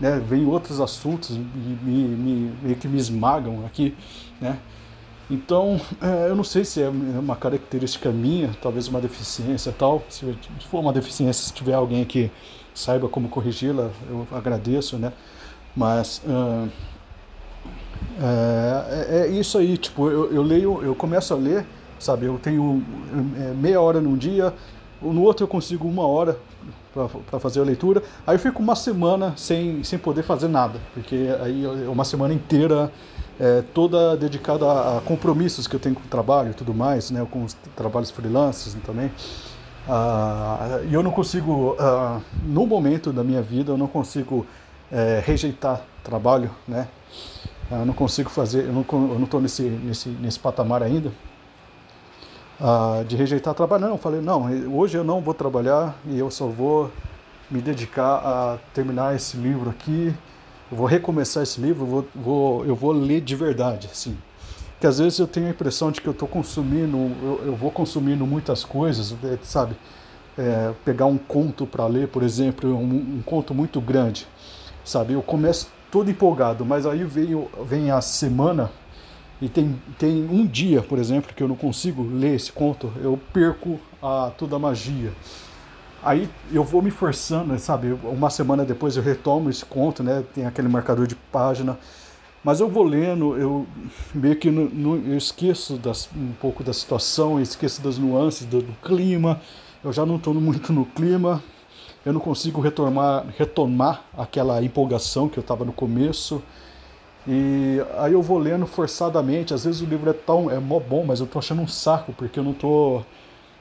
né? 0.00 0.22
Vem 0.26 0.46
outros 0.46 0.80
assuntos 0.80 1.30
e 1.30 1.38
me, 1.38 2.08
me, 2.08 2.52
meio 2.62 2.76
que 2.76 2.88
me 2.88 2.98
esmagam 2.98 3.64
aqui, 3.66 3.94
né? 4.40 4.58
Então, 5.30 5.80
é, 6.02 6.28
eu 6.28 6.34
não 6.34 6.42
sei 6.42 6.64
se 6.64 6.82
é 6.82 6.88
uma 6.88 7.36
característica 7.36 8.10
minha, 8.10 8.50
talvez 8.60 8.88
uma 8.88 9.00
deficiência 9.00 9.72
tal. 9.76 10.02
Se 10.08 10.24
for 10.68 10.80
uma 10.80 10.92
deficiência, 10.92 11.44
se 11.44 11.52
tiver 11.52 11.74
alguém 11.74 12.04
que 12.04 12.30
saiba 12.74 13.08
como 13.08 13.28
corrigi-la, 13.28 13.90
eu 14.08 14.26
agradeço, 14.32 14.96
né? 14.96 15.12
Mas 15.76 16.20
uh, 16.26 16.68
é, 18.20 19.20
é, 19.20 19.28
isso 19.28 19.56
aí, 19.56 19.78
tipo, 19.78 20.10
eu, 20.10 20.32
eu 20.32 20.42
leio, 20.42 20.82
eu 20.82 20.96
começo 20.96 21.32
a 21.32 21.36
ler 21.36 21.64
sabe? 22.00 22.26
Eu 22.26 22.38
tenho 22.38 22.82
é, 23.36 23.52
meia 23.54 23.80
hora 23.80 24.00
num 24.00 24.16
dia, 24.16 24.52
no 25.00 25.22
outro 25.22 25.44
eu 25.44 25.48
consigo 25.48 25.86
uma 25.86 26.06
hora 26.06 26.38
para 26.92 27.38
fazer 27.38 27.60
a 27.60 27.64
leitura, 27.64 28.02
aí 28.26 28.34
eu 28.34 28.38
fico 28.38 28.62
uma 28.62 28.74
semana 28.74 29.32
sem, 29.36 29.82
sem 29.84 29.98
poder 29.98 30.22
fazer 30.22 30.48
nada, 30.48 30.78
porque 30.92 31.28
aí 31.40 31.64
é 31.64 31.88
uma 31.88 32.04
semana 32.04 32.34
inteira 32.34 32.90
é, 33.38 33.62
toda 33.72 34.16
dedicada 34.16 34.66
a, 34.70 35.00
compromissos 35.00 35.66
que 35.66 35.74
eu 35.74 35.80
tenho 35.80 35.94
com 35.94 36.02
o 36.02 36.08
trabalho 36.08 36.50
e 36.50 36.54
tudo 36.54 36.74
mais, 36.74 37.10
né? 37.10 37.26
Com 37.30 37.44
os 37.44 37.54
trabalhos 37.74 38.10
freelancers 38.10 38.76
também. 38.84 39.06
Uh, 39.88 40.86
e 40.88 40.94
eu 40.94 41.02
não 41.02 41.10
consigo, 41.10 41.72
uh, 41.72 42.22
no 42.44 42.66
momento 42.66 43.12
da 43.12 43.24
minha 43.24 43.40
vida, 43.40 43.72
eu 43.72 43.78
não 43.78 43.86
consigo 43.86 44.46
é, 44.92 45.22
rejeitar 45.24 45.82
trabalho, 46.04 46.50
né? 46.68 46.86
Eu 47.70 47.86
não 47.86 47.94
consigo 47.94 48.28
fazer, 48.28 48.66
eu 48.66 48.72
não 48.72 49.24
estou 49.24 49.40
nesse, 49.40 49.62
nesse, 49.62 50.08
nesse 50.08 50.38
patamar 50.38 50.82
ainda 50.82 51.10
de 53.06 53.16
rejeitar 53.16 53.54
trabalho. 53.54 53.88
Não, 53.88 53.98
falei, 53.98 54.20
não, 54.20 54.48
hoje 54.74 54.96
eu 54.96 55.04
não 55.04 55.20
vou 55.20 55.34
trabalhar 55.34 55.96
e 56.06 56.18
eu 56.18 56.30
só 56.30 56.46
vou 56.46 56.90
me 57.50 57.60
dedicar 57.60 58.16
a 58.16 58.58
terminar 58.74 59.14
esse 59.14 59.36
livro 59.36 59.70
aqui. 59.70 60.14
Eu 60.70 60.76
vou 60.76 60.86
recomeçar 60.86 61.42
esse 61.42 61.60
livro, 61.60 61.82
eu 61.82 61.86
vou, 61.86 62.08
vou, 62.14 62.66
eu 62.66 62.76
vou 62.76 62.92
ler 62.92 63.20
de 63.20 63.34
verdade, 63.34 63.88
assim. 63.90 64.16
Que 64.78 64.86
às 64.86 64.98
vezes 64.98 65.18
eu 65.18 65.26
tenho 65.26 65.46
a 65.46 65.50
impressão 65.50 65.90
de 65.90 66.00
que 66.00 66.06
eu 66.06 66.12
estou 66.12 66.28
consumindo, 66.28 66.96
eu, 67.22 67.40
eu, 67.46 67.56
vou 67.56 67.70
consumindo 67.70 68.26
muitas 68.26 68.64
coisas, 68.64 69.14
é, 69.24 69.38
sabe? 69.42 69.76
É, 70.38 70.72
pegar 70.84 71.06
um 71.06 71.18
conto 71.18 71.66
para 71.66 71.86
ler, 71.86 72.08
por 72.08 72.22
exemplo, 72.22 72.74
um, 72.74 73.18
um 73.18 73.22
conto 73.24 73.52
muito 73.52 73.80
grande 73.80 74.26
sabe? 74.84 75.12
Eu 75.12 75.22
começo 75.22 75.68
todo 75.90 76.10
empolgado, 76.10 76.64
mas 76.64 76.86
aí 76.86 77.04
vem, 77.04 77.46
vem 77.64 77.90
a 77.90 78.00
semana 78.00 78.70
e 79.40 79.48
tem, 79.48 79.80
tem 79.98 80.28
um 80.30 80.46
dia, 80.46 80.82
por 80.82 80.98
exemplo, 80.98 81.34
que 81.34 81.42
eu 81.42 81.48
não 81.48 81.56
consigo 81.56 82.02
ler 82.02 82.34
esse 82.34 82.52
conto, 82.52 82.92
eu 83.02 83.18
perco 83.32 83.80
a, 84.02 84.30
toda 84.36 84.56
a 84.56 84.58
magia. 84.58 85.12
Aí 86.02 86.28
eu 86.52 86.64
vou 86.64 86.80
me 86.80 86.90
forçando, 86.90 87.58
sabe? 87.58 87.92
Uma 88.04 88.30
semana 88.30 88.64
depois 88.64 88.96
eu 88.96 89.02
retomo 89.02 89.50
esse 89.50 89.64
conto, 89.64 90.02
né? 90.02 90.24
Tem 90.34 90.46
aquele 90.46 90.68
marcador 90.68 91.06
de 91.06 91.14
página. 91.14 91.78
Mas 92.42 92.60
eu 92.60 92.68
vou 92.70 92.84
lendo, 92.84 93.36
eu 93.36 93.66
meio 94.14 94.36
que 94.36 94.50
no, 94.50 94.68
no, 94.70 94.96
eu 95.12 95.16
esqueço 95.16 95.76
das, 95.76 96.08
um 96.16 96.32
pouco 96.40 96.64
da 96.64 96.72
situação, 96.72 97.38
esqueço 97.38 97.82
das 97.82 97.98
nuances 97.98 98.46
do, 98.46 98.62
do 98.62 98.72
clima. 98.82 99.40
Eu 99.84 99.92
já 99.92 100.06
não 100.06 100.16
estou 100.16 100.32
muito 100.32 100.72
no 100.72 100.86
clima 100.86 101.42
eu 102.04 102.12
não 102.12 102.20
consigo 102.20 102.60
retomar, 102.60 103.26
retomar 103.36 104.04
aquela 104.16 104.62
empolgação 104.62 105.28
que 105.28 105.38
eu 105.38 105.42
estava 105.42 105.64
no 105.64 105.72
começo. 105.72 106.42
E 107.26 107.78
aí 107.98 108.12
eu 108.12 108.22
vou 108.22 108.38
lendo 108.38 108.66
forçadamente, 108.66 109.52
às 109.52 109.64
vezes 109.64 109.80
o 109.82 109.84
livro 109.84 110.10
é 110.10 110.12
tão 110.12 110.50
é 110.50 110.58
mó 110.58 110.80
bom, 110.80 111.04
mas 111.04 111.20
eu 111.20 111.26
tô 111.26 111.38
achando 111.38 111.60
um 111.62 111.68
saco 111.68 112.12
porque 112.12 112.38
eu 112.38 112.44
não 112.44 112.54
tô 112.54 113.02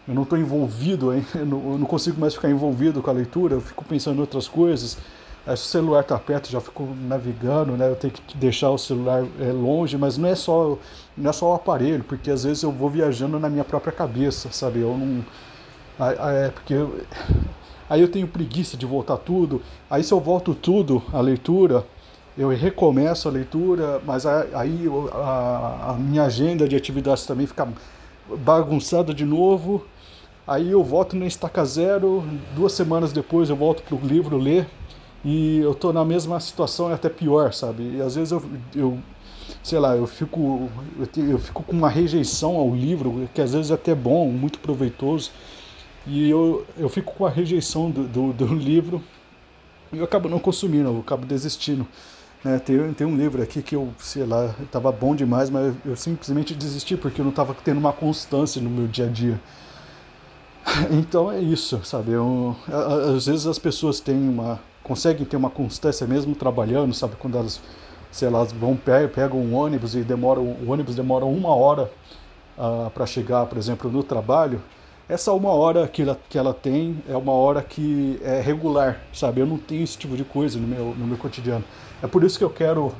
eu 0.07 0.15
não 0.15 0.25
tô 0.25 0.35
envolvido, 0.37 1.13
hein? 1.13 1.25
Eu, 1.35 1.45
não, 1.45 1.71
eu 1.73 1.77
não 1.77 1.85
consigo 1.85 2.19
mais 2.19 2.33
ficar 2.33 2.49
envolvido 2.49 3.01
com 3.01 3.09
a 3.11 3.13
leitura, 3.13 3.55
eu 3.55 3.61
fico 3.61 3.85
pensando 3.85 4.17
em 4.17 4.21
outras 4.21 4.47
coisas. 4.47 4.97
Aí, 5.45 5.55
se 5.55 5.63
o 5.63 5.67
celular 5.67 6.03
tá 6.03 6.17
perto, 6.17 6.49
já 6.49 6.59
fico 6.59 6.83
navegando, 7.07 7.73
né? 7.77 7.89
Eu 7.89 7.95
tenho 7.95 8.13
que 8.13 8.35
deixar 8.37 8.71
o 8.71 8.77
celular 8.77 9.23
é, 9.39 9.51
longe, 9.51 9.97
mas 9.97 10.17
não 10.17 10.27
é 10.29 10.35
só 10.35 10.77
não 11.15 11.29
é 11.29 11.33
só 11.33 11.51
o 11.51 11.55
aparelho, 11.55 12.03
porque 12.03 12.31
às 12.31 12.43
vezes 12.43 12.63
eu 12.63 12.71
vou 12.71 12.89
viajando 12.89 13.39
na 13.39 13.49
minha 13.49 13.63
própria 13.63 13.93
cabeça, 13.93 14.49
sabe? 14.51 14.79
Eu 14.79 14.97
não 14.97 15.23
é 15.99 16.49
porque 16.49 16.73
eu, 16.73 16.99
aí 17.89 18.01
eu 18.01 18.09
tenho 18.09 18.27
preguiça 18.27 18.77
de 18.77 18.85
voltar 18.85 19.17
tudo. 19.17 19.61
Aí 19.89 20.03
se 20.03 20.11
eu 20.13 20.19
volto 20.19 20.55
tudo 20.55 21.03
a 21.13 21.21
leitura, 21.21 21.85
eu 22.39 22.47
recomeço 22.47 23.27
a 23.27 23.31
leitura, 23.31 24.01
mas 24.05 24.25
aí 24.25 24.85
a, 25.11 25.89
a 25.89 25.93
minha 25.93 26.23
agenda 26.23 26.69
de 26.69 26.73
atividades 26.73 27.25
também 27.25 27.45
fica 27.45 27.67
bagunçada 28.37 29.13
de 29.13 29.25
novo. 29.25 29.85
Aí 30.47 30.71
eu 30.71 30.81
volto 30.81 31.17
na 31.17 31.25
estaca 31.25 31.65
zero, 31.65 32.23
duas 32.55 32.71
semanas 32.71 33.11
depois 33.11 33.49
eu 33.49 33.57
volto 33.57 33.83
para 33.83 33.93
o 33.93 33.99
livro 33.99 34.37
ler 34.37 34.65
e 35.23 35.59
eu 35.59 35.73
estou 35.73 35.91
na 35.91 36.05
mesma 36.05 36.39
situação, 36.39 36.89
é 36.89 36.93
até 36.93 37.09
pior, 37.09 37.53
sabe? 37.53 37.97
E 37.97 38.01
às 38.01 38.15
vezes 38.15 38.31
eu, 38.31 38.41
eu 38.73 38.97
sei 39.61 39.77
lá, 39.77 39.97
eu 39.97 40.07
fico, 40.07 40.69
eu, 40.97 41.25
eu 41.25 41.39
fico 41.39 41.61
com 41.61 41.73
uma 41.73 41.89
rejeição 41.89 42.55
ao 42.55 42.73
livro, 42.73 43.27
que 43.33 43.41
às 43.41 43.51
vezes 43.51 43.69
é 43.69 43.73
até 43.73 43.93
bom, 43.93 44.31
muito 44.31 44.59
proveitoso, 44.59 45.29
e 46.07 46.29
eu, 46.29 46.65
eu 46.77 46.87
fico 46.87 47.13
com 47.13 47.25
a 47.25 47.29
rejeição 47.29 47.91
do, 47.91 48.07
do, 48.07 48.31
do 48.31 48.45
livro 48.55 49.03
e 49.91 49.97
eu 49.97 50.05
acabo 50.05 50.29
não 50.29 50.39
consumindo, 50.39 50.87
eu 50.87 50.99
acabo 50.99 51.25
desistindo. 51.25 51.85
Né? 52.43 52.59
Tem, 52.59 52.93
tem 52.93 53.05
um 53.05 53.15
livro 53.15 53.41
aqui 53.41 53.61
que 53.61 53.75
eu, 53.75 53.89
sei 53.99 54.25
lá, 54.25 54.55
estava 54.61 54.91
bom 54.91 55.15
demais, 55.15 55.49
mas 55.49 55.75
eu 55.85 55.95
simplesmente 55.95 56.53
desisti 56.53 56.95
porque 56.95 57.19
eu 57.21 57.25
não 57.25 57.31
estava 57.31 57.53
tendo 57.53 57.77
uma 57.77 57.93
constância 57.93 58.61
no 58.61 58.69
meu 58.69 58.87
dia 58.87 59.05
a 59.05 59.09
dia. 59.09 59.39
Então 60.91 61.31
é 61.31 61.39
isso, 61.39 61.83
sabe? 61.83 62.11
Eu, 62.11 62.55
às 63.15 63.25
vezes 63.25 63.47
as 63.47 63.57
pessoas 63.57 63.99
têm 63.99 64.29
uma, 64.29 64.59
conseguem 64.83 65.25
ter 65.25 65.35
uma 65.35 65.49
constância 65.49 66.05
mesmo 66.05 66.35
trabalhando, 66.35 66.93
sabe? 66.93 67.15
Quando 67.15 67.37
elas, 67.37 67.59
sei 68.11 68.29
lá, 68.29 68.43
vão 68.43 68.77
pegam 68.77 69.39
um 69.39 69.55
ônibus 69.55 69.95
e 69.95 70.01
demoram, 70.01 70.43
o 70.43 70.71
ônibus 70.71 70.95
demora 70.95 71.25
uma 71.25 71.55
hora 71.55 71.83
uh, 72.57 72.85
ah, 72.87 72.91
para 72.93 73.05
chegar, 73.05 73.45
por 73.47 73.57
exemplo, 73.57 73.89
no 73.89 74.03
trabalho 74.03 74.61
essa 75.09 75.33
uma 75.33 75.49
hora 75.49 75.87
que 75.87 76.03
ela, 76.03 76.19
que 76.29 76.37
ela 76.37 76.53
tem 76.53 77.03
é 77.09 77.17
uma 77.17 77.31
hora 77.31 77.63
que 77.63 78.19
é 78.23 78.39
regular, 78.39 79.01
sabe? 79.11 79.41
Eu 79.41 79.47
não 79.47 79.57
tenho 79.57 79.83
esse 79.83 79.97
tipo 79.97 80.15
de 80.15 80.23
coisa 80.23 80.59
no 80.59 80.67
meu, 80.67 80.95
no 80.95 81.07
meu 81.07 81.17
cotidiano. 81.17 81.65
É 82.01 82.05
por 82.05 82.23
isso 82.23 82.37
que 82.37 82.43
eu 82.43 82.49
quero 82.51 82.93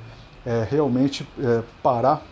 é, 0.43 0.67
realmente 0.67 1.25
é, 1.39 1.61
parar, 1.83 2.23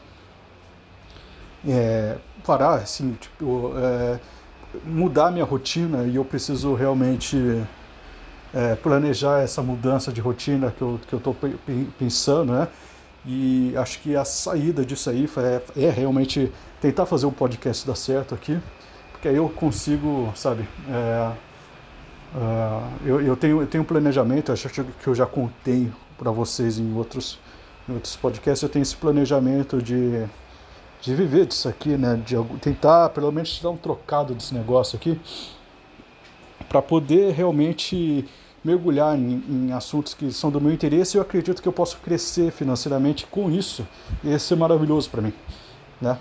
é, 1.68 2.18
parar, 2.44 2.74
assim, 2.76 3.16
tipo, 3.22 3.74
é, 3.78 4.20
mudar 4.84 5.30
minha 5.30 5.46
rotina 5.46 6.06
e 6.06 6.16
eu 6.16 6.26
preciso 6.26 6.74
realmente 6.74 7.38
é, 8.56 8.74
planejar 8.76 9.44
essa 9.44 9.62
mudança 9.62 10.12
de 10.12 10.20
rotina 10.20 10.74
que 10.76 10.82
eu 10.82 11.00
que 11.08 11.13
eu 11.13 11.22
pensando, 12.00 12.52
né? 12.54 12.68
E 13.24 13.74
acho 13.78 14.00
que 14.00 14.16
a 14.16 14.26
saída 14.26 14.84
disso 14.84 15.10
aí 15.12 15.30
é, 15.76 15.86
é 15.86 15.90
realmente 15.92 16.52
tentar 16.82 17.06
fazer 17.06 17.28
o 17.28 17.32
podcast 17.32 17.86
dar 17.86 17.96
certo 17.96 18.34
aqui 18.34 18.60
porque 19.18 19.30
aí 19.30 19.36
eu 19.36 19.50
consigo, 19.50 20.32
sabe, 20.36 20.68
é, 20.88 21.32
é, 22.36 22.82
eu, 23.04 23.20
eu, 23.20 23.36
tenho, 23.36 23.62
eu 23.62 23.68
tenho 23.68 23.84
um 23.84 23.86
planejamento, 23.86 24.52
acho 24.52 24.70
que 24.70 25.08
eu 25.08 25.16
já 25.16 25.26
contei 25.26 25.92
para 26.20 26.30
vocês 26.30 26.78
em 26.78 26.96
outros, 26.96 27.40
em 27.90 27.94
outros 27.94 28.16
podcasts, 28.16 28.62
eu 28.62 28.70
tenho 28.70 28.84
esse 28.84 28.96
planejamento 28.96 29.82
de, 29.82 30.24
de 31.02 31.16
viver 31.16 31.48
disso 31.48 31.68
aqui, 31.68 31.98
né, 31.98 32.22
de 32.24 32.36
tentar 32.62 33.10
pelo 33.10 33.32
menos 33.32 33.60
dar 33.60 33.72
um 33.72 33.78
trocado 33.78 34.36
desse 34.36 34.54
negócio 34.54 34.96
aqui, 34.96 35.20
para 36.70 36.80
poder 36.80 37.34
realmente 37.34 38.24
mergulhar 38.64 39.18
em, 39.18 39.44
em, 39.50 39.72
assuntos 39.72 40.14
que 40.14 40.32
são 40.32 40.52
do 40.52 40.62
meu 40.62 40.72
interesse 40.72 41.18
e 41.18 41.18
eu 41.18 41.24
acredito 41.24 41.60
que 41.60 41.68
eu 41.68 41.74
posso 41.74 41.98
crescer 42.04 42.52
financeiramente 42.52 43.26
com 43.26 43.50
isso. 43.50 43.88
E 44.24 44.32
isso 44.32 44.54
é 44.54 44.58
maravilhoso 44.58 45.10
para 45.10 45.22
mim, 45.24 45.34
né? 46.00 46.20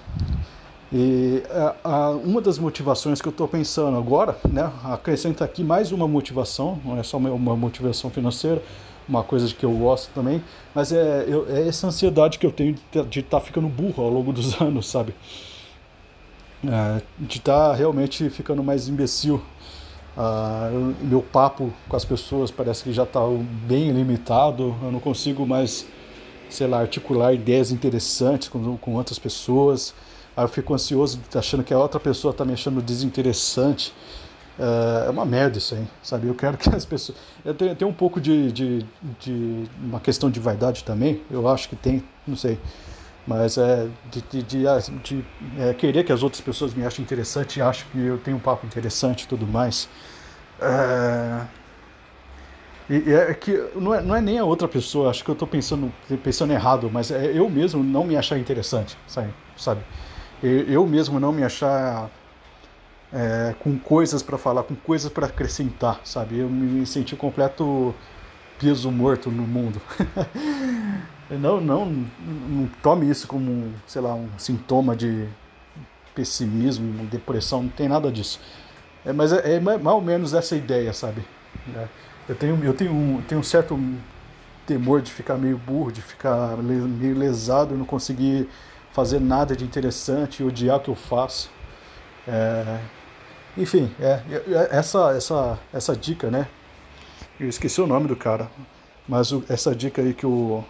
E 0.93 1.43
a, 1.51 1.75
a, 1.83 2.11
uma 2.11 2.41
das 2.41 2.59
motivações 2.59 3.21
que 3.21 3.27
eu 3.27 3.31
estou 3.31 3.49
pensando 3.49 3.97
agora, 3.97 4.39
né, 4.49 4.71
acrescenta 4.85 5.45
aqui 5.45 5.65
mais 5.65 5.91
uma 5.91 6.07
motivação, 6.07 6.79
não 6.85 6.97
é 6.97 7.03
só 7.03 7.17
uma, 7.17 7.57
motivação 7.57 8.09
financeira, 8.09 8.63
uma 9.09 9.25
coisa 9.25 9.53
que 9.53 9.65
eu 9.65 9.73
gosto 9.73 10.13
também, 10.15 10.43
mas 10.75 10.93
é, 10.93 11.25
eu, 11.27 11.47
é 11.49 11.67
essa 11.67 11.89
ansiedade 11.89 12.39
que 12.39 12.47
eu 12.47 12.53
tenho 12.53 12.77
de 13.09 13.21
estar 13.21 13.41
tá 13.41 13.45
ficando 13.45 13.69
burro 13.69 14.05
ao 14.05 14.11
longo 14.11 14.33
dos 14.33 14.59
anos, 14.63 14.87
sabe? 14.87 15.13
É, 16.65 17.03
de 17.19 17.39
estar 17.39 17.71
tá 17.71 17.75
realmente 17.75 18.29
ficando 18.31 18.63
mais 18.63 18.89
imbecil. 18.89 19.43
Ah, 20.17 20.71
eu, 20.73 20.95
meu 21.03 21.21
papo 21.21 21.73
com 21.89 21.97
as 21.97 22.05
pessoas 22.05 22.51
parece 22.51 22.85
que 22.85 22.93
já 22.93 23.03
está 23.03 23.21
bem 23.67 23.91
limitado, 23.91 24.75
eu 24.83 24.91
não 24.91 25.01
consigo 25.01 25.45
mais, 25.45 25.87
sei 26.49 26.67
lá, 26.67 26.81
articular 26.81 27.35
ideias 27.35 27.71
interessantes 27.71 28.49
com, 28.49 28.77
com 28.79 28.95
outras 28.95 29.19
pessoas. 29.19 29.93
Aí 30.37 30.45
eu 30.45 30.49
fico 30.49 30.75
ansioso, 30.75 31.19
achando 31.35 31.65
que 31.65 31.73
a 31.73 31.79
outra 31.79 31.99
pessoa 31.99 32.31
está 32.31 32.45
me 32.45 32.53
achando 32.53 32.83
desinteressante. 32.83 33.95
É, 34.59 35.07
é 35.07 35.11
uma 35.11 35.25
merda 35.25 35.59
isso 35.59 35.75
aí, 35.75 35.87
sabe? 36.03 36.27
Eu 36.27 36.35
quero 36.35 36.59
que 36.59 36.69
as 36.69 36.85
pessoas. 36.85 37.17
Eu 37.45 37.55
tenho, 37.55 37.71
eu 37.71 37.77
tenho 37.77 37.91
um 37.91 37.95
pouco 37.95 38.21
de, 38.21 38.53
de, 38.53 38.87
de, 39.21 39.65
uma 39.83 40.01
questão 40.01 40.31
de 40.31 40.39
vaidade 40.39 40.85
também, 40.85 41.23
eu 41.31 41.49
acho 41.49 41.69
que 41.69 41.77
tem, 41.77 42.05
não 42.27 42.37
sei. 42.37 42.59
Mas 43.27 43.59
é 43.59 43.89
de, 44.11 44.21
de, 44.23 44.43
de, 44.43 45.25
é, 45.59 45.75
querer 45.75 46.05
que 46.05 46.13
as 46.13 46.23
outras 46.23 46.41
pessoas 46.41 46.73
me 46.75 46.87
achem 46.87 47.03
interessante 47.03 47.61
acho 47.61 47.85
que 47.87 47.99
eu 47.99 48.19
tenho 48.19 48.37
um 48.37 48.41
papo 48.41 48.67
interessante 48.67 49.23
e 49.23 49.27
tudo 49.27 49.47
mais. 49.47 49.89
É, 50.61 51.47
e 52.89 53.13
é 53.13 53.35
que 53.35 53.53
não 53.75 53.93
é, 53.93 54.01
não 54.01 54.15
é 54.15 54.21
nem 54.21 54.39
a 54.39 54.45
outra 54.45 54.69
pessoa, 54.69 55.11
acho 55.11 55.25
que 55.25 55.31
eu 55.31 55.33
estou 55.33 55.49
pensando, 55.49 55.93
pensando 56.23 56.53
errado, 56.53 56.89
mas 56.93 57.11
é 57.11 57.33
eu 57.37 57.49
mesmo 57.51 57.83
não 57.83 58.05
me 58.05 58.17
achar 58.17 58.39
interessante, 58.39 58.97
sabe? 59.09 59.35
sabe? 59.57 59.81
Eu 60.43 60.87
mesmo 60.87 61.19
não 61.19 61.33
me 61.33 61.43
achar 61.43 62.11
é, 63.13 63.55
com 63.61 63.79
coisas 63.79 64.23
para 64.23 64.37
falar, 64.37 64.63
com 64.63 64.75
coisas 64.75 65.11
para 65.11 65.27
acrescentar, 65.27 66.01
sabe? 66.05 66.39
Eu 66.39 66.49
me 66.49 66.85
senti 66.87 67.17
completo 67.17 67.95
peso 68.59 68.91
morto 68.91 69.31
no 69.31 69.47
mundo. 69.47 69.81
não, 71.31 71.61
não, 71.61 71.87
não 71.87 72.69
tome 72.83 73.09
isso 73.11 73.27
como, 73.27 73.73
sei 73.87 74.03
lá, 74.03 74.15
um 74.15 74.29
sintoma 74.39 74.97
de 74.97 75.27
pessimismo, 76.15 77.05
depressão, 77.07 77.65
não 77.65 77.71
tem 77.71 77.89
nada 77.89 78.11
disso. 78.11 78.41
É, 79.05 79.13
mas 79.13 79.33
é, 79.33 79.55
é 79.55 79.61
mais 79.61 79.87
ou 79.87 80.01
menos 80.01 80.35
essa 80.35 80.57
ideia, 80.57 80.93
sabe? 80.93 81.23
É, 81.75 81.87
eu 82.29 82.35
tenho, 82.35 82.65
eu 82.65 82.75
tenho, 82.75 82.93
um, 82.93 83.23
tenho 83.23 83.41
um 83.41 83.45
certo 83.45 83.79
temor 84.67 85.01
de 85.01 85.13
ficar 85.13 85.37
meio 85.37 85.57
burro, 85.57 85.93
de 85.93 86.03
ficar 86.03 86.57
meio 86.57 87.17
lesado, 87.17 87.77
não 87.77 87.85
conseguir 87.85 88.49
fazer 88.97 89.21
nada 89.21 89.55
de 89.55 89.63
interessante, 89.63 90.43
odiar 90.43 90.79
o 90.79 90.81
que 90.81 90.89
eu 90.89 90.95
faço. 90.95 91.51
É, 92.27 92.81
Enfim, 93.55 93.95
é, 94.01 94.23
é, 94.31 94.69
essa, 94.71 95.11
essa, 95.15 95.59
essa 95.71 95.95
dica, 95.95 96.31
né? 96.31 96.49
Eu 97.39 97.47
esqueci 97.47 97.79
o 97.79 97.87
nome 97.87 98.09
do 98.09 98.17
cara, 98.17 98.51
mas 99.07 99.33
o, 99.33 99.45
essa 99.51 99.75
dica 99.75 100.01
aí 100.01 100.15
que 100.15 100.25
o, 100.25 100.65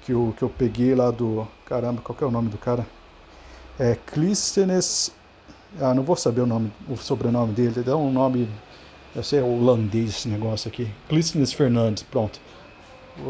que 0.00 0.14
o 0.14 0.32
que 0.34 0.42
eu 0.42 0.48
peguei 0.48 0.94
lá 0.94 1.10
do. 1.10 1.46
Caramba, 1.66 2.00
qual 2.00 2.16
que 2.16 2.24
é 2.24 2.26
o 2.26 2.30
nome 2.30 2.48
do 2.48 2.56
cara? 2.56 2.86
É 3.78 3.94
Clístenes. 3.94 5.12
Ah, 5.78 5.92
não 5.92 6.02
vou 6.02 6.16
saber 6.16 6.40
o 6.40 6.46
nome, 6.46 6.72
o 6.88 6.96
sobrenome 6.96 7.52
dele, 7.52 7.82
dá 7.82 7.94
um 7.94 8.10
nome. 8.10 8.48
Deve 9.14 9.26
ser 9.26 9.42
holandês 9.42 10.10
esse 10.10 10.28
negócio 10.28 10.68
aqui. 10.68 10.90
Clístenes 11.10 11.52
Fernandes, 11.52 12.02
pronto. 12.02 12.40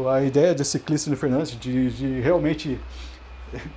A 0.09 0.21
ideia 0.23 0.53
desse 0.53 0.79
Clístenes 0.79 1.19
Fernandes 1.19 1.59
de, 1.59 1.91
de 1.91 2.21
realmente 2.21 2.79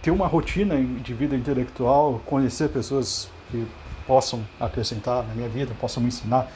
ter 0.02 0.10
uma 0.10 0.26
rotina 0.26 0.76
de 0.76 1.14
vida 1.14 1.34
intelectual, 1.34 2.20
conhecer 2.26 2.68
pessoas 2.68 3.28
que 3.50 3.66
possam 4.06 4.44
acrescentar 4.60 5.26
na 5.26 5.34
minha 5.34 5.48
vida, 5.48 5.72
possam 5.80 6.02
me 6.02 6.08
ensinar. 6.08 6.50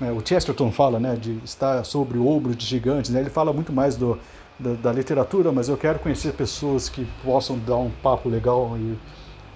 Né? 0.00 0.10
O 0.12 0.26
Chesterton 0.26 0.70
fala 0.70 0.98
né, 0.98 1.16
de 1.16 1.38
estar 1.44 1.84
sobre 1.84 2.18
o 2.18 2.26
ombro 2.26 2.54
de 2.54 2.64
gigantes, 2.64 3.10
né? 3.10 3.20
ele 3.20 3.30
fala 3.30 3.52
muito 3.52 3.72
mais 3.72 3.96
do, 3.96 4.18
da, 4.58 4.74
da, 4.74 4.92
literatura, 4.92 5.52
mas 5.52 5.68
eu 5.68 5.76
quero 5.76 5.98
conhecer 5.98 6.32
pessoas 6.32 6.88
que 6.88 7.06
possam 7.24 7.58
dar 7.58 7.76
um 7.76 7.90
papo 8.02 8.28
legal 8.28 8.76
e 8.76 8.98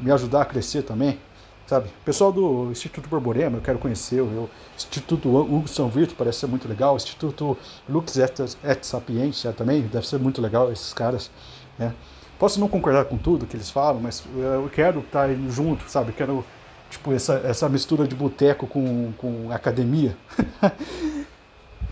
me 0.00 0.10
ajudar 0.10 0.42
a 0.42 0.44
crescer 0.44 0.82
também. 0.82 1.18
Sabe? 1.66 1.88
Pessoal 2.04 2.30
do 2.30 2.70
Instituto 2.70 3.08
Borborema, 3.08 3.58
eu 3.58 3.60
quero 3.60 3.78
conhecer. 3.78 4.20
O 4.20 4.48
Instituto 4.76 5.28
Hugo 5.36 5.66
São 5.66 5.88
Vito 5.88 6.14
parece 6.14 6.38
ser 6.38 6.46
muito 6.46 6.68
legal. 6.68 6.94
O 6.94 6.96
Instituto 6.96 7.58
Lux 7.88 8.16
et, 8.16 8.56
et 8.62 8.86
Sapientia 8.86 9.52
também 9.52 9.82
deve 9.82 10.06
ser 10.06 10.20
muito 10.20 10.40
legal, 10.40 10.70
esses 10.70 10.94
caras. 10.94 11.28
Né? 11.76 11.92
Posso 12.38 12.60
não 12.60 12.68
concordar 12.68 13.06
com 13.06 13.16
tudo 13.16 13.46
que 13.46 13.56
eles 13.56 13.70
falam, 13.70 14.00
mas 14.00 14.22
eu 14.36 14.70
quero 14.72 15.00
estar 15.00 15.28
junto, 15.48 15.88
sabe? 15.90 16.12
Quero 16.12 16.44
Tipo, 16.90 17.12
essa, 17.12 17.34
essa 17.44 17.68
mistura 17.68 18.06
de 18.06 18.14
boteco 18.14 18.66
com, 18.66 19.12
com 19.18 19.50
academia. 19.50 20.16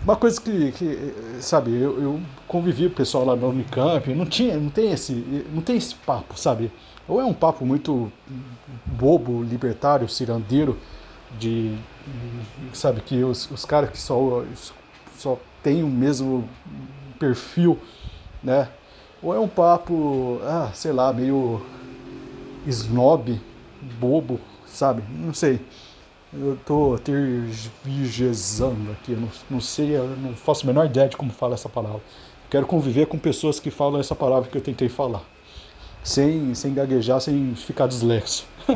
Uma 0.02 0.16
coisa 0.16 0.40
que, 0.40 0.72
que 0.72 1.14
sabe, 1.40 1.70
eu, 1.70 2.00
eu, 2.00 2.20
convivi 2.46 2.86
com 2.86 2.92
o 2.92 2.96
pessoal 2.96 3.24
lá 3.24 3.34
no 3.34 3.48
Unicamp, 3.48 4.14
não 4.14 4.26
tinha, 4.26 4.56
não 4.56 4.68
tem 4.68 4.92
esse, 4.92 5.12
não 5.50 5.62
tem 5.62 5.76
esse 5.76 5.94
papo, 5.94 6.38
sabe? 6.38 6.70
Ou 7.08 7.20
é 7.20 7.24
um 7.24 7.32
papo 7.32 7.64
muito 7.64 8.12
bobo, 8.84 9.42
libertário, 9.42 10.06
cirandeiro, 10.08 10.78
de, 11.38 11.76
sabe, 12.74 13.00
que 13.00 13.24
os, 13.24 13.50
os 13.50 13.64
caras 13.64 13.90
que 13.90 13.98
só, 13.98 14.44
só 15.16 15.38
têm 15.62 15.82
o 15.82 15.88
mesmo 15.88 16.46
perfil, 17.18 17.78
né? 18.42 18.68
Ou 19.24 19.34
é 19.34 19.40
um 19.40 19.48
papo, 19.48 20.38
ah, 20.44 20.70
sei 20.74 20.92
lá, 20.92 21.10
meio 21.10 21.62
snob, 22.66 23.40
bobo, 23.98 24.38
sabe? 24.66 25.02
Não 25.10 25.32
sei. 25.32 25.58
Eu 26.30 26.58
tô 26.66 26.98
tergiversando 26.98 28.92
aqui, 28.92 29.12
não, 29.12 29.30
não 29.48 29.62
sei, 29.62 29.96
eu 29.96 30.06
não 30.16 30.34
faço 30.34 30.64
a 30.64 30.66
menor 30.66 30.84
ideia 30.84 31.08
de 31.08 31.16
como 31.16 31.32
fala 31.32 31.54
essa 31.54 31.70
palavra. 31.70 32.02
Quero 32.50 32.66
conviver 32.66 33.06
com 33.06 33.18
pessoas 33.18 33.58
que 33.58 33.70
falam 33.70 33.98
essa 33.98 34.14
palavra 34.14 34.50
que 34.50 34.58
eu 34.58 34.62
tentei 34.62 34.90
falar. 34.90 35.22
Sem, 36.02 36.54
sem 36.54 36.74
gaguejar, 36.74 37.18
sem 37.18 37.54
ficar 37.54 37.86
dislexo. 37.86 38.46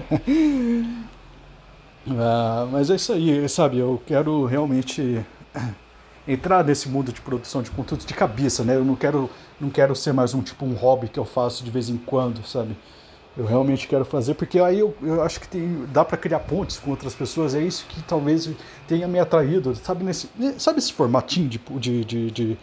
ah, 2.11 2.67
mas 2.73 2.89
é 2.89 2.95
isso 2.95 3.13
aí, 3.13 3.47
sabe? 3.51 3.79
Eu 3.79 4.01
quero 4.07 4.47
realmente 4.47 5.23
entrar 6.29 6.63
nesse 6.63 6.89
mundo 6.89 7.13
de 7.13 7.21
produção 7.21 7.63
de 7.63 7.71
conteúdo 7.71 8.05
de 8.05 8.15
cabeça, 8.15 8.63
né? 8.63 8.77
Eu 8.77 8.85
não 8.85 8.95
quero, 8.95 9.31
não 9.59 9.71
quero 9.71 9.97
ser 9.97 10.13
mais 10.13 10.35
um 10.35 10.43
tipo 10.43 10.65
um 10.65 10.75
hobby 10.75 11.09
que 11.09 11.19
eu 11.19 11.25
faço 11.25 11.65
de 11.65 11.71
vez 11.71 11.89
em 11.89 11.97
quando, 11.97 12.47
sabe? 12.47 12.77
eu 13.39 13.47
realmente 13.47 13.87
quero 13.87 14.05
fazer, 14.05 14.35
porque 14.35 14.59
aí 14.59 14.81
eu, 14.81 14.93
eu 15.01 15.23
acho 15.23 15.39
que 15.39 15.47
tem, 15.47 15.87
dá 15.93 16.05
para 16.05 16.19
criar 16.19 16.41
pontes 16.41 16.77
com 16.77 16.91
outras 16.91 17.15
pessoas, 17.15 17.55
é 17.55 17.63
isso 17.63 17.87
que 17.89 18.03
talvez 18.03 18.51
tenha 18.89 19.07
me 19.07 19.21
atraído, 19.21 19.77
sabe, 19.77 20.03
nesse, 20.03 20.29
sabe 20.59 20.81
esse 20.81 20.93
formatinho 20.93 21.49
de, 21.49 22.05
de, 22.05 22.31
de, 22.33 22.59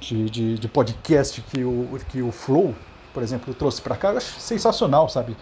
de, 0.00 0.58
de, 0.58 0.68
podcast 0.68 1.42
que 1.42 1.62
o, 1.62 1.98
que 2.08 2.22
o 2.22 2.32
Flow, 2.32 2.74
por 3.12 3.22
exemplo, 3.22 3.52
trouxe 3.52 3.82
para 3.82 3.94
cá, 3.94 4.12
eu 4.12 4.16
acho 4.16 4.40
sensacional, 4.40 5.06
sabe, 5.10 5.36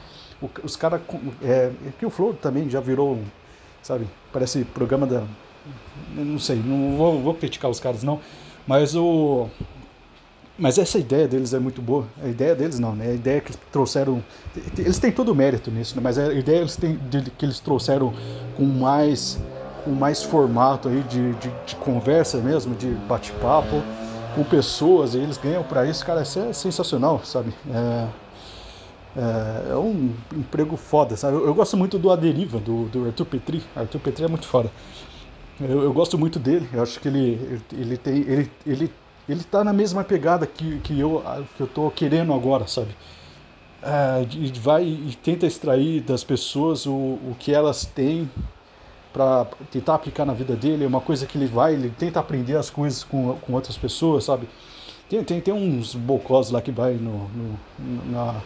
os 0.60 0.74
caras, 0.74 1.00
é, 1.40 1.70
que 1.96 2.04
o 2.04 2.10
Flow 2.10 2.34
também 2.34 2.68
já 2.68 2.80
virou, 2.80 3.20
sabe, 3.80 4.08
parece 4.32 4.64
programa 4.64 5.06
da, 5.06 5.22
não 6.14 6.38
sei, 6.38 6.56
não 6.56 6.96
vou, 6.96 7.20
vou 7.20 7.34
criticar 7.34 7.70
os 7.70 7.80
caras 7.80 8.02
não, 8.02 8.20
mas 8.66 8.94
o 8.94 9.48
mas 10.56 10.78
essa 10.78 10.98
ideia 10.98 11.26
deles 11.26 11.52
é 11.52 11.58
muito 11.58 11.82
boa. 11.82 12.06
A 12.22 12.28
ideia 12.28 12.54
deles 12.54 12.78
não, 12.78 12.94
né? 12.94 13.08
A 13.10 13.14
ideia 13.14 13.40
que 13.40 13.50
eles 13.50 13.60
trouxeram. 13.72 14.22
Eles 14.78 14.98
têm 14.98 15.10
todo 15.10 15.30
o 15.30 15.34
mérito 15.34 15.70
nisso, 15.70 15.96
né? 15.96 16.00
mas 16.02 16.16
a 16.16 16.32
ideia 16.32 16.58
eles 16.58 16.76
têm, 16.76 16.96
de, 17.10 17.28
que 17.30 17.44
eles 17.44 17.58
trouxeram 17.58 18.14
com 18.56 18.64
mais, 18.64 19.40
com 19.84 19.90
mais 19.90 20.22
formato 20.22 20.88
aí 20.88 21.02
de, 21.02 21.32
de, 21.34 21.50
de 21.66 21.76
conversa 21.76 22.38
mesmo, 22.38 22.74
de 22.76 22.86
bate-papo 22.86 23.82
com 24.36 24.44
pessoas, 24.44 25.14
e 25.14 25.18
eles 25.18 25.36
ganham 25.36 25.62
para 25.62 25.86
isso, 25.86 26.04
cara, 26.04 26.22
isso 26.22 26.38
é 26.38 26.52
sensacional, 26.52 27.20
sabe? 27.24 27.52
É, 27.72 28.06
é, 29.16 29.72
é, 29.72 29.76
um 29.76 30.12
emprego 30.32 30.76
foda, 30.76 31.16
sabe? 31.16 31.36
Eu, 31.36 31.46
eu, 31.46 31.54
gosto 31.54 31.76
muito 31.76 31.98
do 31.98 32.10
Aderiva, 32.10 32.58
do, 32.58 32.86
do 32.86 33.06
Arthur 33.06 33.26
Petri. 33.26 33.62
Arthur 33.74 34.00
Petri 34.00 34.24
é 34.24 34.28
muito 34.28 34.46
foda. 34.46 34.70
Eu, 35.60 35.82
eu 35.82 35.92
gosto 35.92 36.18
muito 36.18 36.38
dele, 36.38 36.68
eu 36.72 36.82
acho 36.82 36.98
que 37.00 37.08
ele, 37.08 37.60
ele 37.72 37.96
tem. 37.96 38.16
Ele, 38.22 38.50
ele 38.66 38.92
ele 39.28 39.42
tá 39.42 39.64
na 39.64 39.72
mesma 39.72 40.04
pegada 40.04 40.46
que, 40.46 40.78
que, 40.80 40.98
eu, 40.98 41.22
que 41.56 41.62
eu 41.62 41.66
tô 41.66 41.90
querendo 41.90 42.32
agora, 42.32 42.66
sabe? 42.66 42.94
É, 43.82 44.26
e 44.30 44.52
vai 44.58 44.84
e 44.84 45.16
tenta 45.22 45.46
extrair 45.46 46.00
das 46.02 46.24
pessoas 46.24 46.86
o, 46.86 46.92
o 46.92 47.36
que 47.38 47.52
elas 47.52 47.84
têm 47.84 48.30
para 49.12 49.46
tentar 49.70 49.94
aplicar 49.94 50.24
na 50.24 50.32
vida 50.32 50.56
dele, 50.56 50.84
é 50.84 50.86
uma 50.86 51.00
coisa 51.00 51.24
que 51.26 51.38
ele 51.38 51.46
vai, 51.46 51.74
ele 51.74 51.90
tenta 51.90 52.18
aprender 52.18 52.56
as 52.56 52.68
coisas 52.68 53.04
com, 53.04 53.36
com 53.36 53.52
outras 53.52 53.76
pessoas, 53.76 54.24
sabe? 54.24 54.48
Tem, 55.08 55.22
tem, 55.22 55.40
tem 55.40 55.54
uns 55.54 55.94
bocós 55.94 56.50
lá 56.50 56.60
que 56.60 56.72
vai 56.72 56.94
no, 56.94 57.28
no 57.28 57.58
na, 58.10 58.42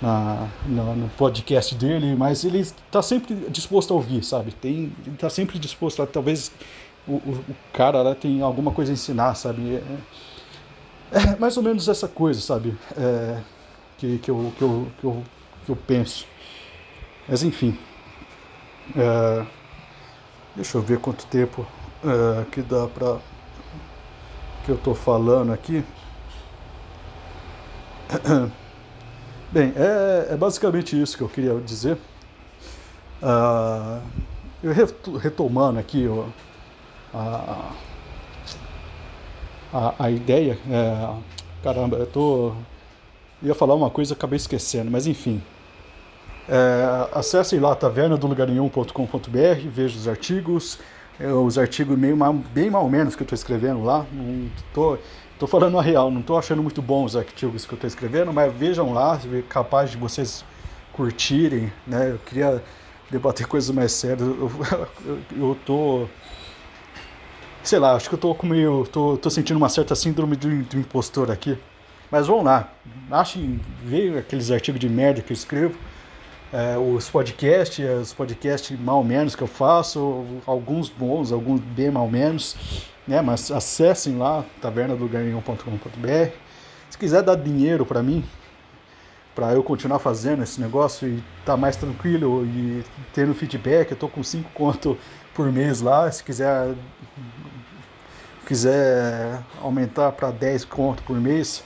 na, 0.00 0.48
no, 0.66 0.94
no, 0.94 1.08
podcast 1.10 1.74
dele, 1.74 2.14
mas 2.14 2.44
ele 2.44 2.58
está 2.58 3.00
sempre 3.00 3.34
disposto 3.48 3.92
a 3.92 3.96
ouvir, 3.96 4.22
sabe? 4.24 4.52
Tem, 4.52 4.92
ele 5.04 5.14
está 5.14 5.30
sempre 5.30 5.58
disposto 5.58 6.02
a 6.02 6.06
talvez 6.06 6.52
o, 7.06 7.14
o, 7.14 7.44
o 7.48 7.56
cara 7.72 8.02
lá 8.02 8.14
tem 8.14 8.42
alguma 8.42 8.72
coisa 8.72 8.92
a 8.92 8.94
ensinar, 8.94 9.34
sabe? 9.34 9.76
É, 9.76 9.82
é 11.12 11.36
mais 11.36 11.56
ou 11.56 11.62
menos 11.62 11.88
essa 11.88 12.08
coisa, 12.08 12.40
sabe? 12.40 12.76
É, 12.96 13.40
que, 13.96 14.18
que, 14.18 14.30
eu, 14.30 14.52
que, 14.58 14.62
eu, 14.62 14.88
que, 15.00 15.04
eu, 15.04 15.22
que 15.64 15.72
eu 15.72 15.76
penso. 15.76 16.26
Mas 17.28 17.42
enfim. 17.42 17.78
É, 18.96 19.46
deixa 20.54 20.78
eu 20.78 20.82
ver 20.82 20.98
quanto 20.98 21.26
tempo 21.26 21.66
é, 22.04 22.44
que 22.50 22.62
dá 22.62 22.86
pra. 22.86 23.18
que 24.64 24.70
eu 24.70 24.78
tô 24.78 24.94
falando 24.94 25.52
aqui. 25.52 25.84
Bem, 29.50 29.72
é, 29.76 30.34
é 30.34 30.36
basicamente 30.36 31.00
isso 31.00 31.16
que 31.16 31.22
eu 31.22 31.28
queria 31.28 31.54
dizer. 31.60 31.96
Uh, 33.22 34.02
eu 34.62 35.18
retomando 35.18 35.78
aqui 35.78 36.06
ó, 36.08 36.24
a, 37.14 37.72
a, 39.72 39.94
a 40.04 40.10
ideia. 40.10 40.58
É, 40.68 41.14
caramba, 41.62 41.96
eu 41.96 42.06
tô. 42.06 42.52
ia 43.42 43.54
falar 43.54 43.74
uma 43.74 43.90
coisa 43.90 44.14
acabei 44.14 44.36
esquecendo, 44.36 44.90
mas 44.90 45.06
enfim. 45.06 45.42
É, 46.48 47.08
acessem 47.12 47.58
lá 47.58 47.74
tavernadolugarenhum.com.br, 47.74 49.68
veja 49.68 49.98
os 49.98 50.06
artigos, 50.06 50.78
é, 51.18 51.26
os 51.28 51.58
artigos 51.58 51.98
meio 51.98 52.16
bem 52.52 52.70
mal 52.70 52.88
menos 52.88 53.16
que 53.16 53.22
eu 53.22 53.24
estou 53.24 53.34
escrevendo 53.34 53.82
lá. 53.84 54.06
Não 54.12 54.48
tô, 54.72 54.96
tô 55.38 55.46
falando 55.46 55.78
a 55.78 55.82
real, 55.82 56.10
não 56.10 56.20
estou 56.20 56.38
achando 56.38 56.62
muito 56.62 56.80
bons 56.80 57.12
os 57.12 57.16
artigos 57.16 57.64
que 57.66 57.72
eu 57.72 57.76
estou 57.76 57.88
escrevendo, 57.88 58.32
mas 58.32 58.52
vejam 58.54 58.92
lá, 58.92 59.20
capaz 59.48 59.90
de 59.90 59.96
vocês 59.96 60.44
curtirem, 60.92 61.72
né? 61.86 62.10
Eu 62.12 62.18
queria 62.18 62.62
debater 63.10 63.46
coisas 63.46 63.74
mais 63.74 63.92
sérias. 63.92 64.20
Eu, 64.20 64.50
eu, 65.04 65.18
eu 65.36 65.58
tô 65.66 66.08
Sei 67.66 67.80
lá, 67.80 67.96
acho 67.96 68.08
que 68.08 68.14
eu 68.14 68.18
tô 68.18 68.32
com 68.32 68.46
meio. 68.46 68.86
tô, 68.92 69.16
tô 69.16 69.28
sentindo 69.28 69.56
uma 69.56 69.68
certa 69.68 69.96
síndrome 69.96 70.36
do, 70.36 70.48
do 70.62 70.78
impostor 70.78 71.32
aqui. 71.32 71.58
Mas 72.08 72.28
vamos 72.28 72.44
lá. 72.44 72.72
Achem, 73.10 73.60
veio 73.82 74.16
aqueles 74.16 74.52
artigos 74.52 74.78
de 74.80 74.88
merda 74.88 75.20
que 75.20 75.32
eu 75.32 75.34
escrevo. 75.34 75.76
É, 76.52 76.78
os 76.78 77.10
podcasts, 77.10 77.84
os 77.84 78.14
podcasts 78.14 78.78
mal 78.78 79.02
menos 79.02 79.34
que 79.34 79.42
eu 79.42 79.48
faço, 79.48 80.24
alguns 80.46 80.88
bons, 80.88 81.32
alguns 81.32 81.58
bem 81.60 81.90
mal 81.90 82.08
menos, 82.08 82.56
né? 83.06 83.20
Mas 83.20 83.50
acessem 83.50 84.16
lá, 84.16 84.44
tavernadoganhão.com.br. 84.60 86.30
Se 86.90 86.98
quiser 86.98 87.22
dar 87.22 87.36
dinheiro 87.36 87.84
para 87.84 88.02
mim, 88.02 88.24
para 89.34 89.52
eu 89.52 89.62
continuar 89.62 89.98
fazendo 89.98 90.42
esse 90.42 90.60
negócio 90.60 91.06
e 91.06 91.22
tá 91.44 91.56
mais 91.56 91.76
tranquilo 91.76 92.46
e 92.46 92.82
tendo 93.12 93.34
feedback, 93.34 93.90
eu 93.90 93.96
tô 93.96 94.08
com 94.08 94.22
5 94.22 94.50
conto 94.54 94.96
por 95.34 95.52
mês 95.52 95.82
lá, 95.82 96.10
se 96.10 96.24
quiser 96.24 96.74
quiser 98.46 99.42
aumentar 99.60 100.12
para 100.12 100.30
10 100.30 100.64
conto 100.64 101.02
por 101.02 101.20
mês, 101.20 101.62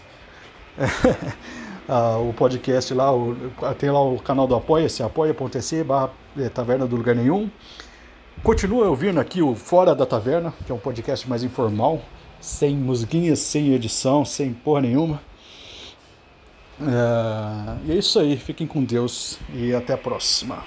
uh, 1.88 2.28
o 2.28 2.32
podcast 2.32 2.93
lá, 2.95 3.14
o, 3.14 3.36
tem 3.78 3.91
lá 3.91 4.03
o 4.03 4.18
canal 4.18 4.47
do 4.47 4.57
Apoia-se, 4.57 5.03
apoia.se 5.03 5.84
barra 5.84 6.11
é, 6.38 6.49
Taverna 6.49 6.86
do 6.86 6.97
Lugar 6.97 7.14
Nenhum. 7.14 7.51
Continua 8.43 8.88
ouvindo 8.88 9.20
aqui 9.20 9.43
o 9.43 9.55
Fora 9.55 9.95
da 9.95 10.07
Taverna, 10.07 10.55
que 10.64 10.72
é 10.72 10.74
um 10.74 10.78
podcast 10.78 11.28
mais 11.28 11.43
informal, 11.43 12.01
sem 12.41 12.74
musiquinhas, 12.74 13.38
sem 13.38 13.74
edição, 13.74 14.24
sem 14.24 14.55
porra 14.55 14.80
nenhuma. 14.80 15.20
Uh, 16.80 17.78
e 17.84 17.93
é 17.93 17.97
isso 17.97 18.18
aí, 18.18 18.38
fiquem 18.38 18.66
com 18.66 18.82
Deus 18.82 19.38
e 19.53 19.74
até 19.74 19.93
a 19.93 19.99
próxima. 19.99 20.64